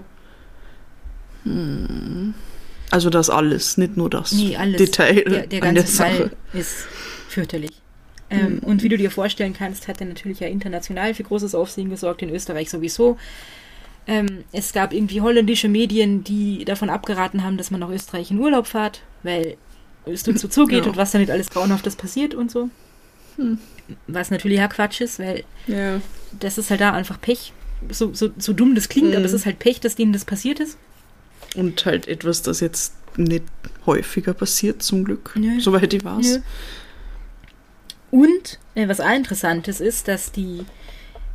[2.90, 4.78] Also das alles, nicht nur das Nee, alles.
[4.78, 6.16] Detail Der, der an ganze der Sache.
[6.16, 6.86] Fall ist
[7.28, 7.70] fürchterlich.
[8.30, 11.90] Ähm, Und wie du dir vorstellen kannst, hat er natürlich ja international für großes Aufsehen
[11.90, 13.16] gesorgt, in Österreich sowieso.
[14.06, 18.38] Ähm, es gab irgendwie holländische Medien, die davon abgeraten haben, dass man nach Österreich in
[18.38, 19.56] Urlaub fährt, weil
[20.06, 20.90] es so zugeht Ja.
[20.90, 22.70] und was da nicht alles Grauenhaftes passiert und so.
[24.06, 26.00] Was natürlich ja Quatsch ist, weil Ja.
[26.38, 27.52] das ist halt da einfach Pech.
[27.90, 30.60] So, so, so dumm das klingt, aber es ist halt Pech, dass denen das passiert
[30.60, 30.76] ist.
[31.56, 33.44] Und halt etwas, das jetzt nicht
[33.86, 35.32] häufiger passiert, zum Glück.
[35.34, 35.60] Nö.
[35.60, 36.36] Soweit ich weiß.
[36.36, 36.40] Nö.
[38.10, 40.64] Und äh, was auch interessantes ist, dass die,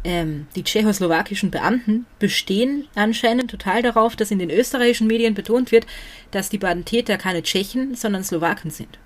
[0.03, 5.85] ähm, die tschechoslowakischen Beamten bestehen anscheinend total darauf, dass in den österreichischen Medien betont wird,
[6.31, 8.99] dass die beiden Täter keine Tschechen, sondern Slowaken sind.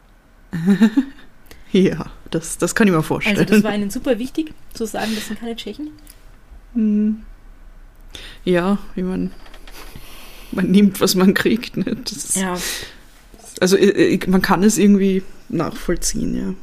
[1.72, 3.38] Ja, das, das kann ich mir vorstellen.
[3.38, 5.92] Also das war ihnen super wichtig, zu sagen, das sind keine Tschechen.
[6.74, 7.24] Hm.
[8.44, 9.32] Ja, wie man,
[10.52, 11.78] man nimmt, was man kriegt.
[11.78, 11.96] Ne?
[12.04, 12.58] Das Ja,
[13.60, 16.54] Also äh, äh, man kann es irgendwie nachvollziehen, ja.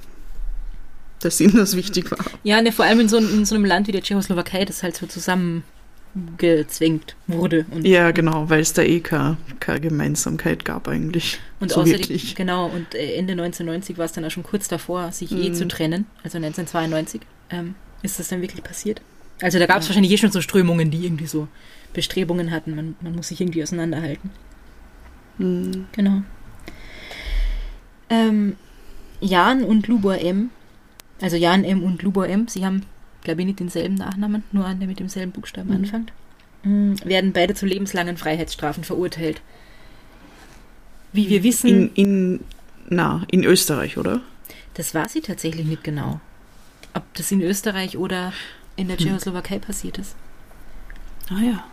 [1.20, 2.18] Dass ihnen das wichtig war.
[2.44, 4.96] ja ne, vor allem in so, in so einem Land wie der Tschechoslowakei, das halt
[4.96, 7.64] so zusammengezwängt wurde.
[7.70, 11.38] Und Ja, genau, weil es da eh keine, keine Gemeinsamkeit gab eigentlich.
[11.60, 12.34] Und so außerdem, wirklich.
[12.34, 15.54] genau, und äh, Ende 1990 war es dann auch schon kurz davor, sich eh Mhm.
[15.54, 17.20] zu trennen, also 1992,
[17.50, 19.00] ähm, ist das dann wirklich passiert.
[19.42, 21.48] Also da gab es wahrscheinlich eh schon so Strömungen, die irgendwie so
[21.96, 24.30] Bestrebungen hatten, man, man muss sich irgendwie auseinanderhalten.
[25.38, 25.86] Hm.
[25.92, 26.22] Genau.
[28.08, 28.56] Ähm,
[29.20, 30.50] Jan und Lubor M.,
[31.20, 31.82] also Jan M.
[31.82, 32.82] und Lubor M., sie haben,
[33.24, 35.76] glaube ich, nicht denselben Nachnamen, nur einen, der mit demselben Buchstaben Mhm.
[35.76, 36.12] anfängt,
[36.62, 39.40] mm, werden beide zu lebenslangen Freiheitsstrafen verurteilt.
[41.12, 42.40] Wie wir wissen, In, in,
[42.88, 44.20] na, in Österreich, oder?
[44.74, 46.20] Das war sie tatsächlich nicht genau.
[46.94, 48.32] Ob das in Österreich oder
[48.76, 50.14] in der Tschechoslowakei passiert ist.
[51.30, 51.64] Ah ja.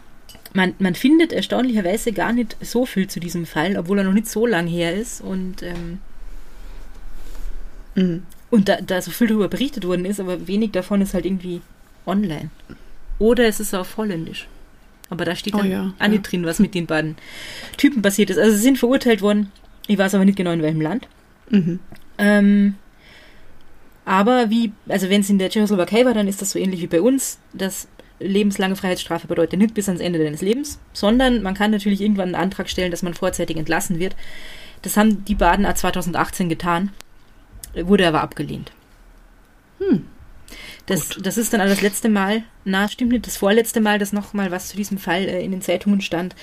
[0.54, 4.28] Man, man findet erstaunlicherweise gar nicht so viel zu diesem Fall, obwohl er noch nicht
[4.28, 6.00] so lang her ist und, ähm,
[7.96, 8.24] Mhm.
[8.50, 11.62] und da, da so viel darüber berichtet worden ist, aber wenig davon ist halt irgendwie
[12.06, 12.50] online.
[13.20, 14.48] Oder es ist auf Holländisch.
[15.10, 16.30] Aber da steht Oh dann ja, auch nicht ja.
[16.30, 17.16] drin, was mit den beiden
[17.78, 18.38] Typen passiert ist.
[18.40, 19.52] Also sie sind verurteilt worden.
[19.88, 21.08] Ich weiß aber nicht genau in welchem Land.
[21.50, 21.80] Mhm.
[22.18, 22.76] Ähm,
[24.06, 26.88] aber wie, also wenn es in der Tschechoslowakei war, dann ist das so ähnlich wie
[26.88, 27.88] bei uns, dass
[28.24, 32.44] lebenslange Freiheitsstrafe bedeutet nicht bis ans Ende deines Lebens, sondern man kann natürlich irgendwann einen
[32.44, 34.16] Antrag stellen, dass man vorzeitig entlassen wird.
[34.82, 36.92] Das haben die Baden 2018 getan,
[37.76, 38.72] wurde aber abgelehnt.
[39.80, 40.06] Hm.
[40.86, 44.12] Das, das ist dann auch das letzte Mal, na, stimmt nicht, das vorletzte Mal, dass
[44.12, 46.36] noch mal was zu diesem Fall äh, in den Zeitungen stand,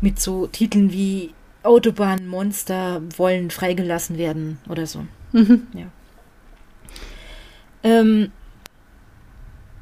[0.00, 5.06] mit so Titeln wie Autobahnmonster wollen freigelassen werden oder so.
[5.32, 5.66] Mhm.
[5.74, 5.86] Ja.
[7.82, 8.32] Ähm,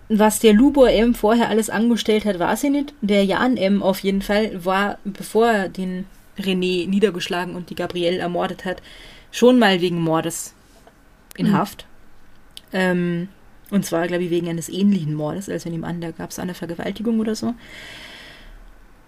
[0.09, 1.15] was der Lubor M.
[1.15, 2.95] vorher alles angestellt hat, weiß ich nicht.
[3.01, 3.83] Der Jan M.
[3.83, 6.07] auf jeden Fall war, bevor er den
[6.39, 8.83] René niedergeschlagen und die Gabrielle ermordet hat,
[9.33, 10.55] schon mal wegen Mordes
[11.37, 11.53] in Mhm.
[11.53, 11.87] Haft.
[12.73, 13.29] Ähm,
[13.71, 15.49] und zwar, glaube ich, wegen eines ähnlichen Mordes.
[15.49, 17.55] Also in dem anderen gab es eine Vergewaltigung oder so.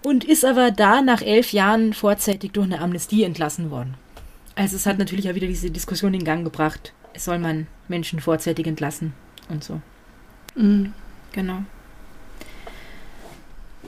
[0.03, 3.95] Und ist aber da nach elf Jahren vorzeitig durch eine Amnestie entlassen worden.
[4.55, 6.93] Also es hat natürlich auch wieder diese Diskussion in Gang gebracht.
[7.17, 9.13] Soll man Menschen vorzeitig entlassen
[9.49, 9.81] und so.
[10.59, 10.93] Mhm.
[11.31, 11.63] Genau.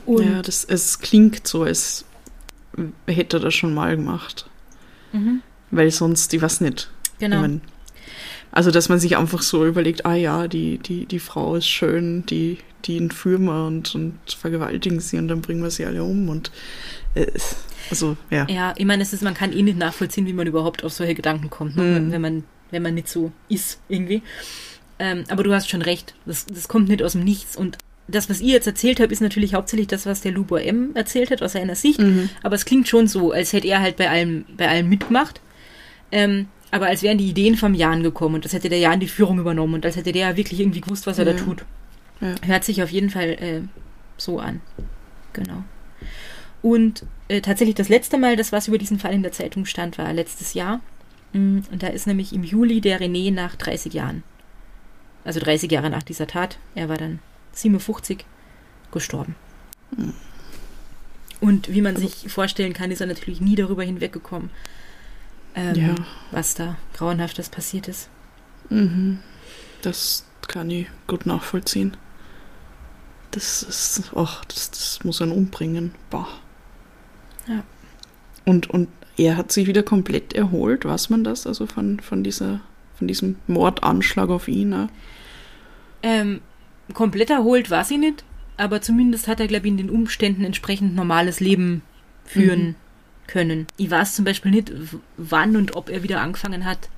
[0.05, 2.05] Und Ja, das, es klingt so, als
[3.07, 4.49] hätte er das schon mal gemacht.
[5.11, 6.89] mhm, Weil sonst, ich weiß nicht.
[7.19, 7.37] genau.
[7.37, 7.61] Ich mein,
[8.53, 12.25] also, dass man sich einfach so überlegt, ah ja, die, die, die Frau ist schön,
[12.25, 16.27] die, die entführen wir und, und vergewaltigen sie und dann bringen wir sie alle um
[16.27, 16.51] und
[17.15, 17.27] äh,
[17.89, 18.45] also, ja.
[18.49, 21.15] Ja, ich meine, es ist, man kann eh nicht nachvollziehen, wie man überhaupt auf solche
[21.15, 21.99] Gedanken kommt, ne?
[21.99, 22.11] Mhm.
[22.11, 24.21] wenn, man, wenn man nicht so ist irgendwie.
[25.03, 27.55] Ähm, aber du hast schon recht, das, das kommt nicht aus dem Nichts.
[27.57, 30.91] Und das, was ihr jetzt erzählt habt, ist natürlich hauptsächlich das, was der Lubor M.
[30.93, 31.99] erzählt hat, aus seiner Sicht.
[31.99, 32.29] Mhm.
[32.43, 35.41] Aber es klingt schon so, als hätte er halt bei allem, bei allem mitgemacht.
[36.11, 39.07] Ähm, aber als wären die Ideen vom Jan gekommen und als hätte der Jan die
[39.07, 41.33] Führung übernommen und als hätte der wirklich irgendwie gewusst, was er Ja.
[41.33, 41.65] da tut.
[42.21, 42.35] Ja.
[42.45, 43.61] Hört sich auf jeden Fall äh,
[44.17, 44.61] so an.
[45.33, 45.63] Genau.
[46.61, 49.97] Und äh, tatsächlich das letzte Mal, das was über diesen Fall in der Zeitung stand,
[49.97, 50.79] war letztes Jahr.
[51.33, 54.23] Mm, Und da ist nämlich im Juli der René nach 30 Jahren,
[55.23, 57.19] also 30 Jahre nach dieser Tat, er war dann
[57.53, 58.25] 57,
[58.91, 59.35] gestorben.
[61.39, 64.49] Und wie man Also- sich vorstellen kann, ist er natürlich nie darüber hinweggekommen,
[65.55, 65.95] ähm, Ja.
[66.31, 68.09] was da grauenhaftes passiert ist.
[68.69, 69.19] Mhm.
[69.81, 71.97] Das kann ich gut nachvollziehen.
[73.31, 75.93] Das ist, ach, das, das muss einen umbringen.
[76.09, 76.27] Bah.
[77.47, 77.63] Ja.
[78.45, 81.47] Und, und er hat sich wieder komplett erholt, weiß man das?
[81.47, 82.59] Also von, von dieser,
[83.01, 84.75] von diesem Mordanschlag auf ihn.
[84.75, 84.87] auch?
[86.03, 86.39] Ähm,
[86.93, 88.23] komplett erholt war sie nicht,
[88.57, 91.81] aber zumindest hat er, glaube ich, in den Umständen entsprechend normales Leben
[92.25, 92.75] führen
[93.25, 93.65] können.
[93.77, 94.71] Ich weiß zum Beispiel nicht,
[95.17, 96.89] wann und ob er wieder angefangen hat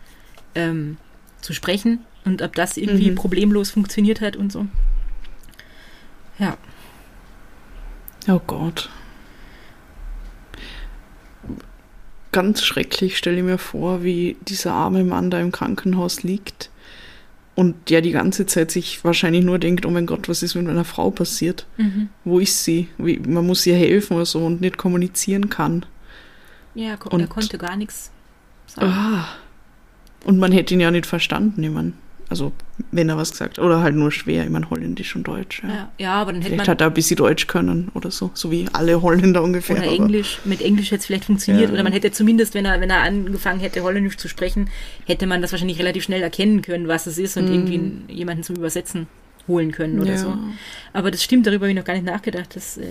[0.55, 0.97] ähm,
[1.39, 3.15] zu sprechen und ob das irgendwie Mhm.
[3.15, 4.65] problemlos funktioniert hat und so.
[6.37, 6.57] Ja,
[8.27, 8.89] Oh Gott.
[12.33, 16.69] Ganz schrecklich stelle ich mir vor, wie dieser arme Mann da im Krankenhaus liegt
[17.55, 20.65] und der die ganze Zeit sich wahrscheinlich nur denkt, oh mein Gott, was ist mit
[20.65, 21.65] meiner Frau passiert?
[21.77, 22.09] mhm.
[22.25, 22.89] Wo ist sie?
[22.97, 25.85] Wie, man muss ihr helfen oder so und nicht kommunizieren kann.
[26.75, 28.11] ja er, Und- er konnte gar nichts
[28.67, 28.87] sagen.
[28.91, 29.25] Ah.
[30.25, 31.93] Und man hätte ihn ja nicht verstanden, ich mein.
[32.29, 32.51] Also,
[32.91, 33.63] wenn er was gesagt hat.
[33.65, 35.61] Oder halt nur schwer, ich meine, Holländisch und Deutsch.
[35.63, 35.69] Ja.
[35.69, 38.31] Ja, ja, aber dann hätte Vielleicht man hat er ein bisschen Deutsch können oder so,
[38.33, 39.77] so wie alle Holländer ungefähr.
[39.77, 40.39] Oder Englisch.
[40.45, 41.67] Mit Englisch hätte es vielleicht funktioniert.
[41.69, 41.73] Ja.
[41.73, 44.69] Oder man hätte zumindest, wenn er, wenn er angefangen hätte, Holländisch zu sprechen,
[45.05, 48.55] hätte man das wahrscheinlich relativ schnell erkennen können, was es ist und irgendwie jemanden zum
[48.55, 49.07] Übersetzen
[49.47, 50.15] holen können oder Mhm.
[50.15, 50.21] Ja.
[50.23, 50.33] so.
[50.93, 52.87] Aber das stimmt, darüber habe ich noch gar nicht nachgedacht, dass äh,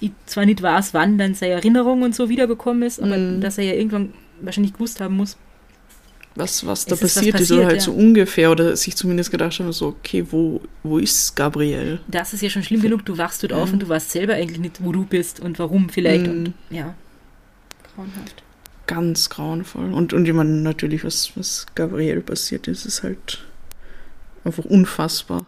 [0.00, 3.40] ich zwar nicht weiß, wann dann seine Erinnerung und so wiedergekommen ist, aber Mhm.
[3.40, 5.36] dass er ja irgendwann wahrscheinlich gewusst haben muss.
[6.40, 7.82] Was, was da ist was passiert ist, passiert, oder halt ja.
[7.82, 12.00] so ungefähr, oder sich zumindest gedacht haben, so, okay, wo, wo ist Gabriel?
[12.08, 13.72] Das ist ja schon schlimm genug, du wachst dort auf Ja.
[13.74, 16.26] und du weißt selber eigentlich nicht, wo du bist und warum vielleicht.
[16.26, 16.30] Mhm.
[16.30, 16.94] Und ja,
[17.94, 18.42] grauenhaft.
[18.86, 19.92] Ganz grauenvoll.
[19.92, 23.44] Und, und ich meine, natürlich, was, was Gabriel passiert ist, ist halt
[24.44, 25.46] einfach unfassbar.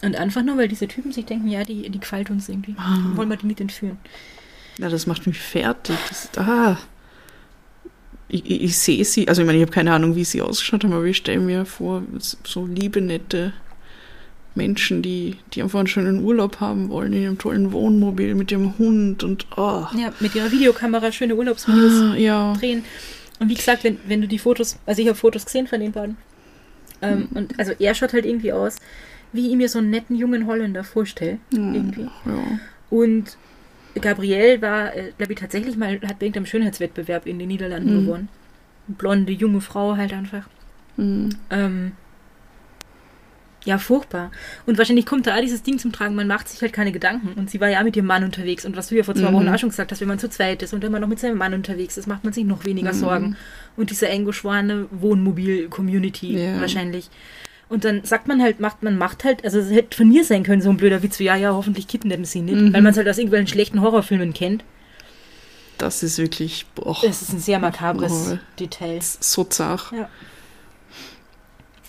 [0.00, 2.74] Und einfach nur, weil diese Typen sich denken, ja, die, die gefällt uns irgendwie.
[2.78, 2.98] Ah.
[3.14, 3.98] Wollen wir die nicht entführen.
[4.78, 5.96] Ja, das macht mich fertig.
[6.08, 6.78] Das, ah.
[8.28, 10.92] Ich, ich, sehe sie, also ich meine, ich habe keine Ahnung, wie sie ausgeschaut haben,
[10.92, 12.02] aber ich stelle mir vor,
[12.44, 13.54] so liebe, nette
[14.54, 18.76] Menschen, die, die einfach einen schönen Urlaub haben wollen, in einem tollen Wohnmobil mit ihrem
[18.76, 19.86] Hund und oh.
[19.96, 22.52] Ja, mit ihrer Videokamera schöne Urlaubsvideos Ah, ja.
[22.54, 22.84] drehen.
[23.38, 25.92] Und wie gesagt, wenn, wenn du die Fotos, also ich habe Fotos gesehen von den
[25.92, 26.16] beiden.
[27.00, 28.76] Ähm, Und also er schaut halt irgendwie aus,
[29.32, 31.38] wie ich mir so einen netten jungen Holländer vorstelle.
[31.52, 32.02] Irgendwie.
[32.26, 32.58] Ja.
[32.90, 33.36] Und
[34.00, 38.06] Gabrielle war, äh, glaube ich, tatsächlich mal, hat bei irgendeinem Schönheitswettbewerb in den Niederlanden Mhm.
[38.06, 38.28] gewonnen.
[38.88, 40.48] Blonde, junge Frau halt einfach.
[40.96, 41.30] Mhm.
[41.50, 41.92] Ähm,
[43.64, 44.30] ja, furchtbar.
[44.66, 47.38] Und wahrscheinlich kommt da auch dieses Ding zum Tragen, man macht sich halt keine Gedanken.
[47.38, 48.64] Und sie war ja mit ihrem Mann unterwegs.
[48.64, 49.34] Und was du ja vor zwei Mhm.
[49.34, 51.18] Wochen auch schon gesagt hast, wenn man zu zweit ist und wenn man noch mit
[51.18, 52.98] seinem Mann unterwegs ist, macht man sich noch weniger Mhm.
[52.98, 53.36] Sorgen.
[53.76, 56.60] Und diese eng geschworene Wohnmobil-Community Ja.
[56.60, 57.10] wahrscheinlich.
[57.68, 60.42] Und dann sagt man halt, macht man macht halt, also es hätte von mir sein
[60.42, 62.72] können, so ein blöder Witz wie, ja, ja, hoffentlich kidnappen sie nicht, Mhm.
[62.72, 64.64] weil man es halt aus irgendwelchen schlechten Horrorfilmen kennt.
[65.76, 68.38] Das ist wirklich boah, Es ist ein sehr makabres Oh.
[68.58, 68.98] Detail.
[69.02, 69.92] so zart.
[69.92, 70.08] Ja.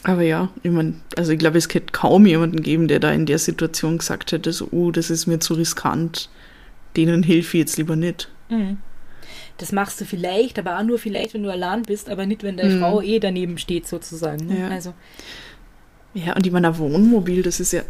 [0.03, 3.25] Aber ja, ich mein, also ich glaube, es hätte kaum jemanden geben, der da in
[3.25, 6.29] der Situation gesagt hätte, so, oh, das ist mir zu riskant,
[6.95, 8.29] denen hilfe ich jetzt lieber nicht.
[8.49, 8.77] Mhm.
[9.57, 12.55] Das machst du vielleicht, aber auch nur vielleicht, wenn du allein bist, aber nicht, wenn
[12.55, 12.79] deine Mhm.
[12.79, 14.45] Frau eh daneben steht, sozusagen.
[14.47, 14.59] Ne?
[14.61, 14.67] Ja.
[14.69, 14.93] Also,
[16.25, 17.83] Ja, und ich meine, ein Wohnmobil, das ist ja,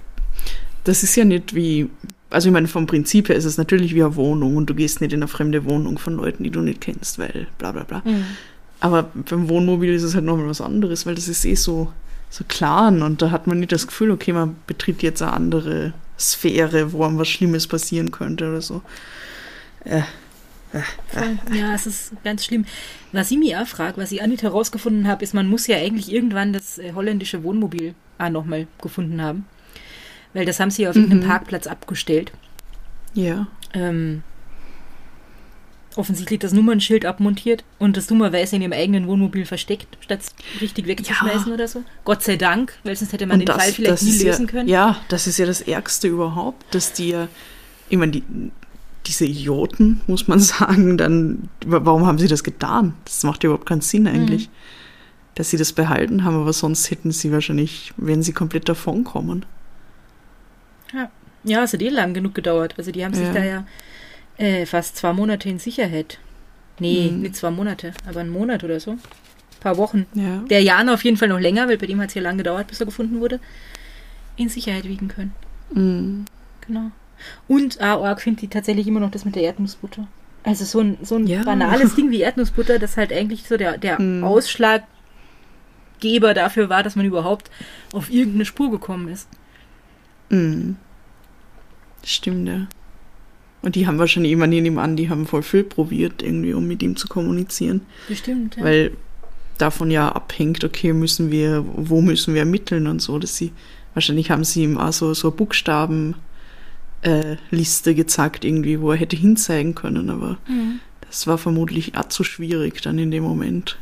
[0.84, 1.90] das ist ja nicht wie,
[2.30, 5.02] also ich meine, vom Prinzip her ist es natürlich wie eine Wohnung und du gehst
[5.02, 8.02] nicht in eine fremde Wohnung von Leuten, die du nicht kennst, weil bla bla bla.
[8.06, 8.26] mhm.
[8.82, 11.92] Aber beim Wohnmobil ist es halt nochmal was anderes, weil das ist eh so,
[12.30, 15.94] so klar und da hat man nicht das Gefühl, okay, man betritt jetzt eine andere
[16.18, 18.82] Sphäre, wo einem was Schlimmes passieren könnte oder so.
[19.84, 20.02] Äh.
[21.54, 22.66] Ja, es ist ganz schlimm.
[23.12, 25.78] Was ich mich auch frage, was ich auch nicht herausgefunden habe, ist, man muss ja
[25.78, 29.46] eigentlich irgendwann das äh, holländische Wohnmobil auch nochmal gefunden haben.
[30.34, 31.28] Weil das haben sie auf irgendeinem Mhm.
[31.28, 32.32] Parkplatz abgestellt.
[33.14, 33.48] ja.
[33.74, 34.24] Ähm,
[35.96, 40.88] offensichtlich das Nummernschild abmontiert und das dummerweise in ihrem eigenen Wohnmobil versteckt, statt es richtig
[40.88, 41.54] wegzuschmeißen Ja.
[41.54, 41.84] oder so.
[42.06, 44.70] Gott sei Dank, weil sonst hätte man den Fall vielleicht nie lösen ja, können.
[44.70, 47.28] Ja, das ist ja das Ärgste überhaupt, dass die ja,
[47.90, 48.24] ich meine, die,
[49.10, 52.94] diese Idioten, muss man sagen, dann, wa- warum haben sie das getan?
[53.06, 54.54] Das macht ja überhaupt keinen Sinn eigentlich, Mhm.
[55.36, 59.46] dass sie das behalten haben, aber sonst hätten sie wahrscheinlich, wenn sie komplett davonkommen.
[61.46, 62.76] Ja, es hat eh lang genug gedauert.
[62.78, 63.34] Also die haben sich Ja.
[63.34, 63.66] da ja
[64.38, 66.20] äh, fast zwei Monate in Sicherheit.
[66.80, 67.22] Nee, Mhm.
[67.22, 68.92] nicht zwei Monate, aber einen Monat oder so.
[68.92, 69.00] Ein
[69.62, 70.06] paar Wochen.
[70.14, 70.38] Ja.
[70.50, 72.68] Der Jan auf jeden Fall noch länger, weil bei dem hat es ja lang gedauert,
[72.68, 73.40] bis er gefunden wurde.
[74.38, 75.34] In Sicherheit wiegen können.
[75.74, 76.26] Mhm.
[76.68, 76.92] Genau.
[77.48, 80.08] Und ah, arg finde ich tatsächlich immer noch das mit der Erdnussbutter.
[80.44, 81.44] Also so ein, so ein Ja.
[81.44, 84.24] banales Ding wie Erdnussbutter, das halt eigentlich so der, der Mhm.
[84.24, 84.84] Ausschlaggeber
[86.34, 87.52] dafür war, dass man überhaupt
[87.94, 89.28] auf irgendeine Spur gekommen ist.
[90.30, 90.78] Mhm.
[92.04, 92.68] Stimmt, ja.
[93.62, 96.96] Und die haben wahrscheinlich immer nebenan, die haben voll viel probiert, irgendwie, um mit ihm
[96.96, 97.82] zu kommunizieren.
[98.08, 98.56] Bestimmt.
[98.56, 98.64] Ja.
[98.64, 98.92] weil
[99.58, 103.52] davon ja abhängt, okay, müssen wir, wo müssen wir ermitteln und so, dass sie,
[103.94, 106.18] wahrscheinlich haben sie ihm auch so, so eine Buchstabenliste
[107.02, 110.80] äh, Liste gezeigt irgendwie, wo er hätte hinzeigen können, aber Mhm.
[111.08, 113.78] das war vermutlich auch zu schwierig dann in dem Moment.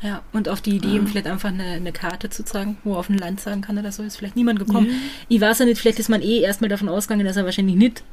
[0.00, 2.98] Ja, und auf die Idee, ihm vielleicht einfach eine, eine Karte zu zeigen, wo er
[2.98, 4.88] auf ein Land sagen kann oder so, ist vielleicht niemand gekommen.
[5.28, 8.04] Ich weiß ja nicht, vielleicht ist man eh erstmal davon ausgegangen, dass er wahrscheinlich nicht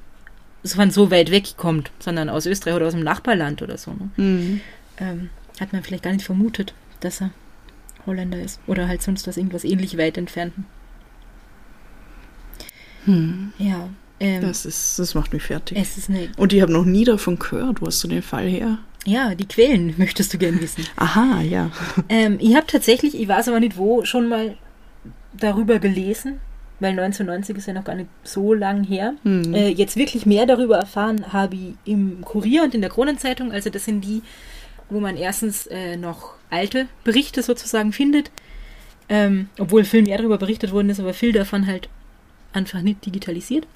[0.66, 3.92] von so weit weg kommt, sondern aus Österreich oder aus dem Nachbarland oder so.
[3.92, 4.10] Ne?
[4.18, 4.62] Mhm.
[4.98, 7.30] Ähm, hat man vielleicht gar nicht vermutet, dass er
[8.08, 8.60] Holländer ist.
[8.66, 10.66] Oder halt sonst aus irgendwas ähnlich weit entfernten.
[13.06, 13.54] Hm.
[13.58, 13.90] Ja.
[14.20, 15.78] Ähm, Das, ist, das macht mich fertig.
[15.80, 16.30] es ist eine.
[16.38, 17.82] Und ich habe noch nie davon gehört.
[17.82, 18.78] Wo hast du den Fall her?
[19.06, 20.86] Ja, die Quellen möchtest du gern wissen.
[20.96, 21.70] Aha, ja.
[22.10, 24.58] Ähm, ich habe tatsächlich, ich weiß aber nicht wo, schon mal
[25.38, 26.40] darüber gelesen,
[26.80, 29.14] weil 1990 ist ja noch gar nicht so lang her.
[29.24, 29.54] Hm.
[29.54, 33.52] Äh, jetzt wirklich mehr darüber erfahren habe ich im Kurier und in der Kronenzeitung.
[33.52, 34.22] Also das sind die,
[34.90, 38.32] wo man erstens äh, noch alte Berichte sozusagen findet,
[39.10, 41.90] ähm, obwohl viel mehr darüber berichtet worden ist, aber viel davon halt
[42.56, 43.68] einfach nicht digitalisiert.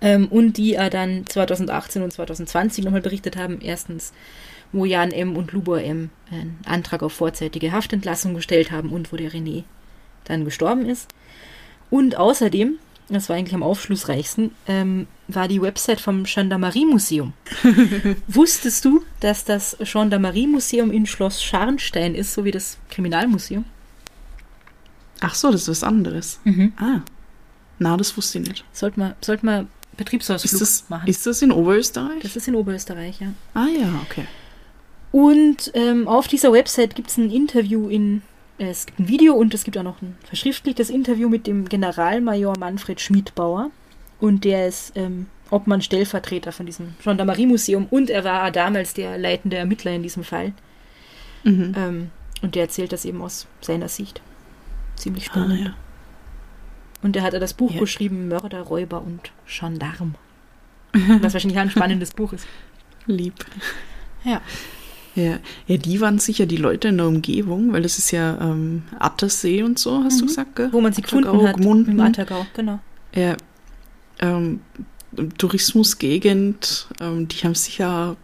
[0.00, 3.60] Ähm, und die äh, dann 2018 und 2020 nochmal berichtet haben.
[3.60, 4.12] Erstens,
[4.72, 5.36] wo Jan M.
[5.36, 6.10] und Lubor M.
[6.30, 9.64] einen Antrag auf vorzeitige Haftentlassung gestellt haben und wo der René
[10.24, 11.08] dann gestorben ist.
[11.90, 12.78] Und außerdem,
[13.08, 17.32] das war eigentlich am aufschlussreichsten, ähm, war die Website vom Gendarmerie-Museum.
[18.28, 23.64] Wusstest du, dass das Gendarmerie-Museum in Schloss Scharnstein ist, so wie das Kriminalmuseum?
[25.20, 26.40] Ach so, das ist was anderes.
[26.44, 26.72] Mhm.
[26.76, 27.00] Ah.
[27.80, 28.64] Na, das wusste ich nicht.
[28.72, 31.08] Sollte man, sollte man Betriebsausflug Ist das, machen.
[31.08, 32.22] ist das in Oberösterreich?
[32.22, 33.32] das ist in Oberösterreich, ja.
[33.54, 34.26] ah ja, okay.
[35.12, 38.22] Und ähm, auf dieser Website gibt es ein Interview in,
[38.58, 41.68] äh, es gibt ein Video und es gibt auch noch ein verschriftlichtes Interview mit dem
[41.68, 43.70] Generalmajor Manfred Schmidbauer.
[44.20, 49.56] Und der ist ähm, Obmann Stellvertreter von diesem Gendarmerie-Museum und er war damals der leitende
[49.56, 50.52] Ermittler in diesem Fall.
[51.42, 51.74] Mhm.
[51.76, 52.10] Ähm,
[52.42, 54.20] und der erzählt das eben aus seiner Sicht.
[54.96, 55.60] Ziemlich Ah, spannend.
[55.64, 55.74] ja.
[57.02, 57.80] Und er hat das Buch Ja.
[57.80, 60.14] geschrieben, Mörder, Räuber und Gendarm.
[61.20, 62.46] Was wahrscheinlich ein spannendes Buch ist.
[63.06, 63.34] Lieb.
[64.24, 64.40] Ja.
[65.16, 65.38] Ja.
[65.66, 69.62] ja, die waren sicher die Leute in der Umgebung, weil das ist ja ähm, Attersee
[69.64, 70.28] und so, hast du Mhm.
[70.28, 70.68] gesagt, gell?
[70.72, 71.90] Wo man sie Attergau, gefunden hat Gmunden.
[71.92, 72.78] im Attergau, genau.
[73.14, 73.36] Ja,
[74.20, 74.60] ähm,
[75.38, 78.16] Tourismusgegend, ähm, die haben sicher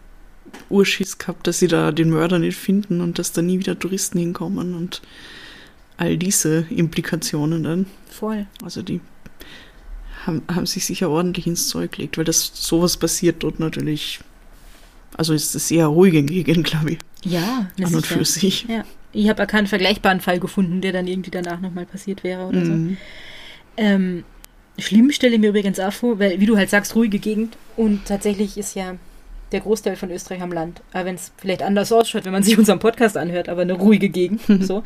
[0.69, 4.17] Urschiss gehabt, dass sie da den Mörder nicht finden und dass da nie wieder Touristen
[4.19, 5.01] hinkommen und
[5.97, 7.85] all diese Implikationen dann.
[8.09, 8.45] Voll.
[8.63, 9.01] Also die
[10.25, 14.19] haben, haben sich sicher ordentlich ins Zeug gelegt, weil das sowas passiert dort natürlich.
[15.15, 18.17] Also ist es eher ruhige Gegend, glaube ich, Ja, an und sicher.
[18.17, 18.65] für sich.
[18.67, 18.83] Ja.
[19.13, 22.71] Ich habe keinen vergleichbaren Fall gefunden, der dann irgendwie danach nochmal passiert wäre oder so.
[22.71, 22.97] Mhm.
[23.77, 24.23] Ähm,
[24.77, 27.57] schlimm stelle ich mir übrigens auch vor, weil, wie du halt sagst, ruhige Gegend.
[27.77, 28.95] Und tatsächlich ist ja
[29.51, 30.81] der Großteil von Österreich am Land.
[30.91, 34.09] Aber wenn es vielleicht anders ausschaut, wenn man sich unseren Podcast anhört, aber eine ruhige
[34.09, 34.41] Gegend.
[34.61, 34.83] so.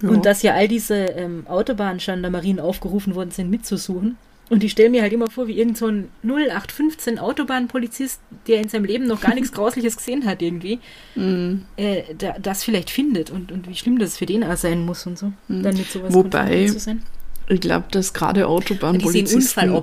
[0.00, 0.08] Ja.
[0.10, 4.16] Und dass ja all diese ähm, Autobahngendarmerien aufgerufen worden sind, mitzusuchen.
[4.50, 8.68] Und ich stelle mir halt immer vor, wie irgend so ein 0815 Autobahnpolizist, der in
[8.70, 10.78] seinem Leben noch gar nichts Grausliches gesehen hat irgendwie,
[11.16, 11.64] Mhm.
[11.76, 15.06] äh, da, das vielleicht findet und, und wie schlimm das für den auch sein muss
[15.06, 15.32] und so.
[15.48, 15.62] Mhm.
[15.64, 17.02] Dann mit sowas Wobei- zu sein.
[17.50, 19.82] Ich glaube, dass gerade Autobahnpolizisten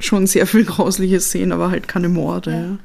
[0.00, 2.50] schon sehr viel Grausliches sehen, aber halt keine Morde.
[2.50, 2.56] Ja.
[2.60, 2.78] Ja,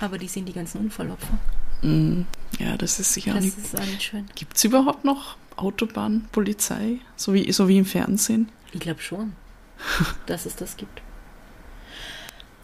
[0.00, 1.38] Aber die sind die ganzen Unfallopfer.
[1.82, 2.26] Mhm.
[2.58, 3.58] ja das ist sicher Das nicht.
[3.58, 4.26] ist auch nicht schön.
[4.34, 6.98] Gibt es überhaupt noch Autobahnpolizei?
[7.16, 8.48] So wie, so wie im Fernsehen?
[8.72, 9.32] Ich glaube schon,
[10.26, 11.00] dass es das gibt.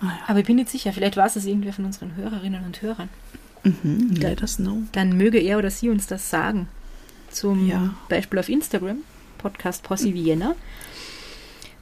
[0.00, 0.18] Ah, ja.
[0.28, 0.92] Aber ich bin nicht sicher.
[0.92, 3.08] Vielleicht war es es irgendwer von unseren Hörerinnen und Hörern.
[3.64, 4.10] Mhm.
[4.16, 4.78] Let us know.
[4.92, 6.68] Dann möge er oder sie uns das sagen.
[7.30, 7.94] Zum Ja.
[8.08, 8.98] Beispiel auf Instagram,
[9.38, 10.54] Podcast Possi Vienna.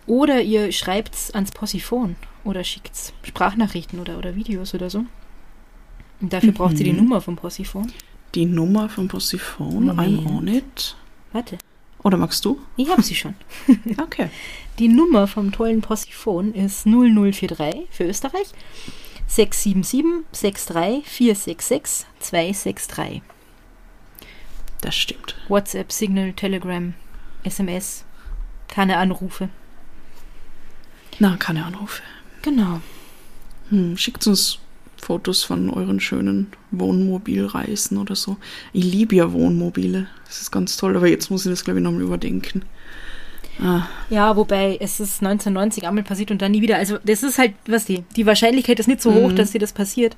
[0.06, 5.04] Oder ihr schreibt es ans Possiphon oder schickt Sprachnachrichten oder, oder Videos oder so.
[6.20, 6.98] Und dafür braucht sie die Mhm.
[6.98, 7.90] Nummer vom Possiphon.
[8.34, 10.96] Die Nummer vom Possiphon, I'm on it.
[11.32, 11.58] Warte,
[12.02, 12.58] Oder magst du?
[12.76, 13.34] ich habe sie schon.
[14.00, 14.30] Okay.
[14.78, 18.46] Die Nummer vom tollen Possiphon ist 0043 für Österreich
[19.26, 23.22] 677 63 466 263.
[24.80, 25.36] Das stimmt.
[25.48, 26.94] WhatsApp, Signal, Telegram,
[27.44, 28.04] SMS,
[28.68, 29.48] keine Anrufe.
[31.18, 32.02] Na, keine Anrufe.
[32.42, 32.80] Genau.
[33.68, 34.58] Hm, schickt uns
[35.00, 38.36] Fotos von euren schönen Wohnmobilreisen oder so.
[38.72, 40.06] Ich liebe ja Wohnmobile.
[40.26, 42.62] Das ist ganz toll, aber jetzt muss ich das, glaube ich, nochmal überdenken.
[43.62, 46.76] Ah, Ja, wobei es ist 1990 einmal passiert und dann nie wieder.
[46.76, 49.36] Also das ist halt, was die, die Wahrscheinlichkeit ist nicht so hoch, Mhm.
[49.36, 50.16] dass dir das passiert.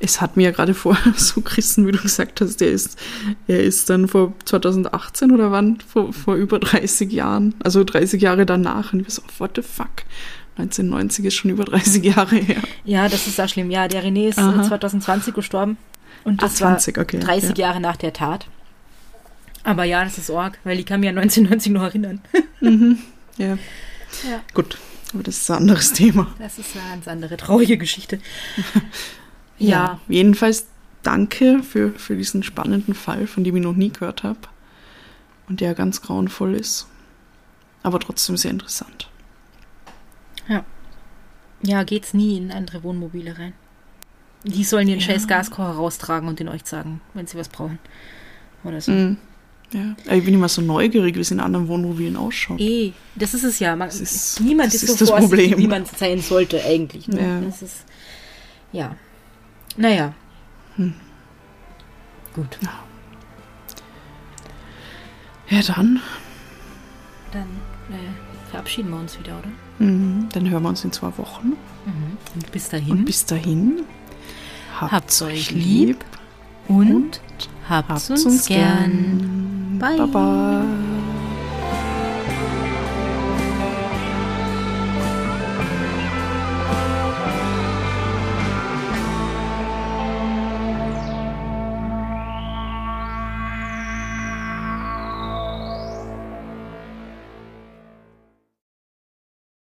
[0.00, 2.98] es hat mir ja gerade vorher so gerissen, wie du gesagt hast, der ist,
[3.46, 8.46] er ist dann vor 2018 oder wann, vor, vor über 30 Jahren, also 30 Jahre
[8.46, 8.92] danach.
[8.92, 9.90] Und ich war so, what the fuck?
[10.56, 12.62] 1990 ist schon über 30 Jahre her.
[12.84, 13.70] Ja, das ist auch schlimm.
[13.70, 14.62] Ja, der René ist Aha.
[14.62, 15.76] 2020 gestorben
[16.24, 17.18] und das 20, okay.
[17.18, 17.66] war 30 ja.
[17.66, 18.46] Jahre nach der Tat.
[19.62, 22.20] Aber ja, das ist arg, weil ich kann mich an 1990 noch erinnern.
[22.62, 22.98] Mhm.
[23.38, 23.56] Ja.
[24.28, 24.42] Ja.
[24.52, 24.76] Gut,
[25.14, 26.26] aber das ist ein anderes Thema.
[26.38, 28.20] Das ist eine ganz andere traurige Geschichte.
[29.58, 30.66] ja, Jedenfalls
[31.02, 34.40] danke für, für diesen spannenden Fall, von dem ich noch nie gehört habe.
[35.48, 36.86] Und der ganz grauenvoll ist.
[37.82, 39.09] Aber trotzdem sehr interessant.
[41.62, 43.52] Ja, geht's nie in andere Wohnmobile rein.
[44.44, 45.06] Die sollen ihren Ja.
[45.06, 47.78] scheiß Gaskocher raustragen und den euch sagen, wenn sie was brauchen.
[48.64, 48.90] Oder so.
[48.92, 49.18] Mhm.
[49.72, 49.94] Ja.
[50.14, 52.58] Ich bin immer so neugierig, wie es in anderen Wohnmobilen ausschaut.
[52.60, 53.76] Eh, das ist es ja.
[53.76, 55.58] Man, ist- niemand ist, ist so das vorsichtig, Problem.
[55.58, 57.06] wie man sein sollte eigentlich.
[57.08, 57.20] Ne?
[57.20, 57.40] Ja.
[57.42, 57.84] Das ist,
[58.72, 58.96] ja.
[59.76, 60.14] Naja.
[60.76, 60.94] Hm.
[62.34, 62.58] Gut.
[65.50, 66.00] Ja, dann.
[67.32, 67.48] Dann
[67.90, 69.48] äh, verabschieden wir uns wieder, oder?
[69.80, 70.28] Mhm.
[70.32, 71.54] Dann hören wir uns in zwei Wochen.
[72.34, 72.90] Und bis dahin.
[72.92, 73.82] Und bis dahin.
[74.80, 76.04] Habt's euch lieb
[76.68, 77.20] und,
[77.68, 79.78] habt's, Habt's uns gern.
[79.78, 79.96] Bye.
[79.98, 80.64] Baba.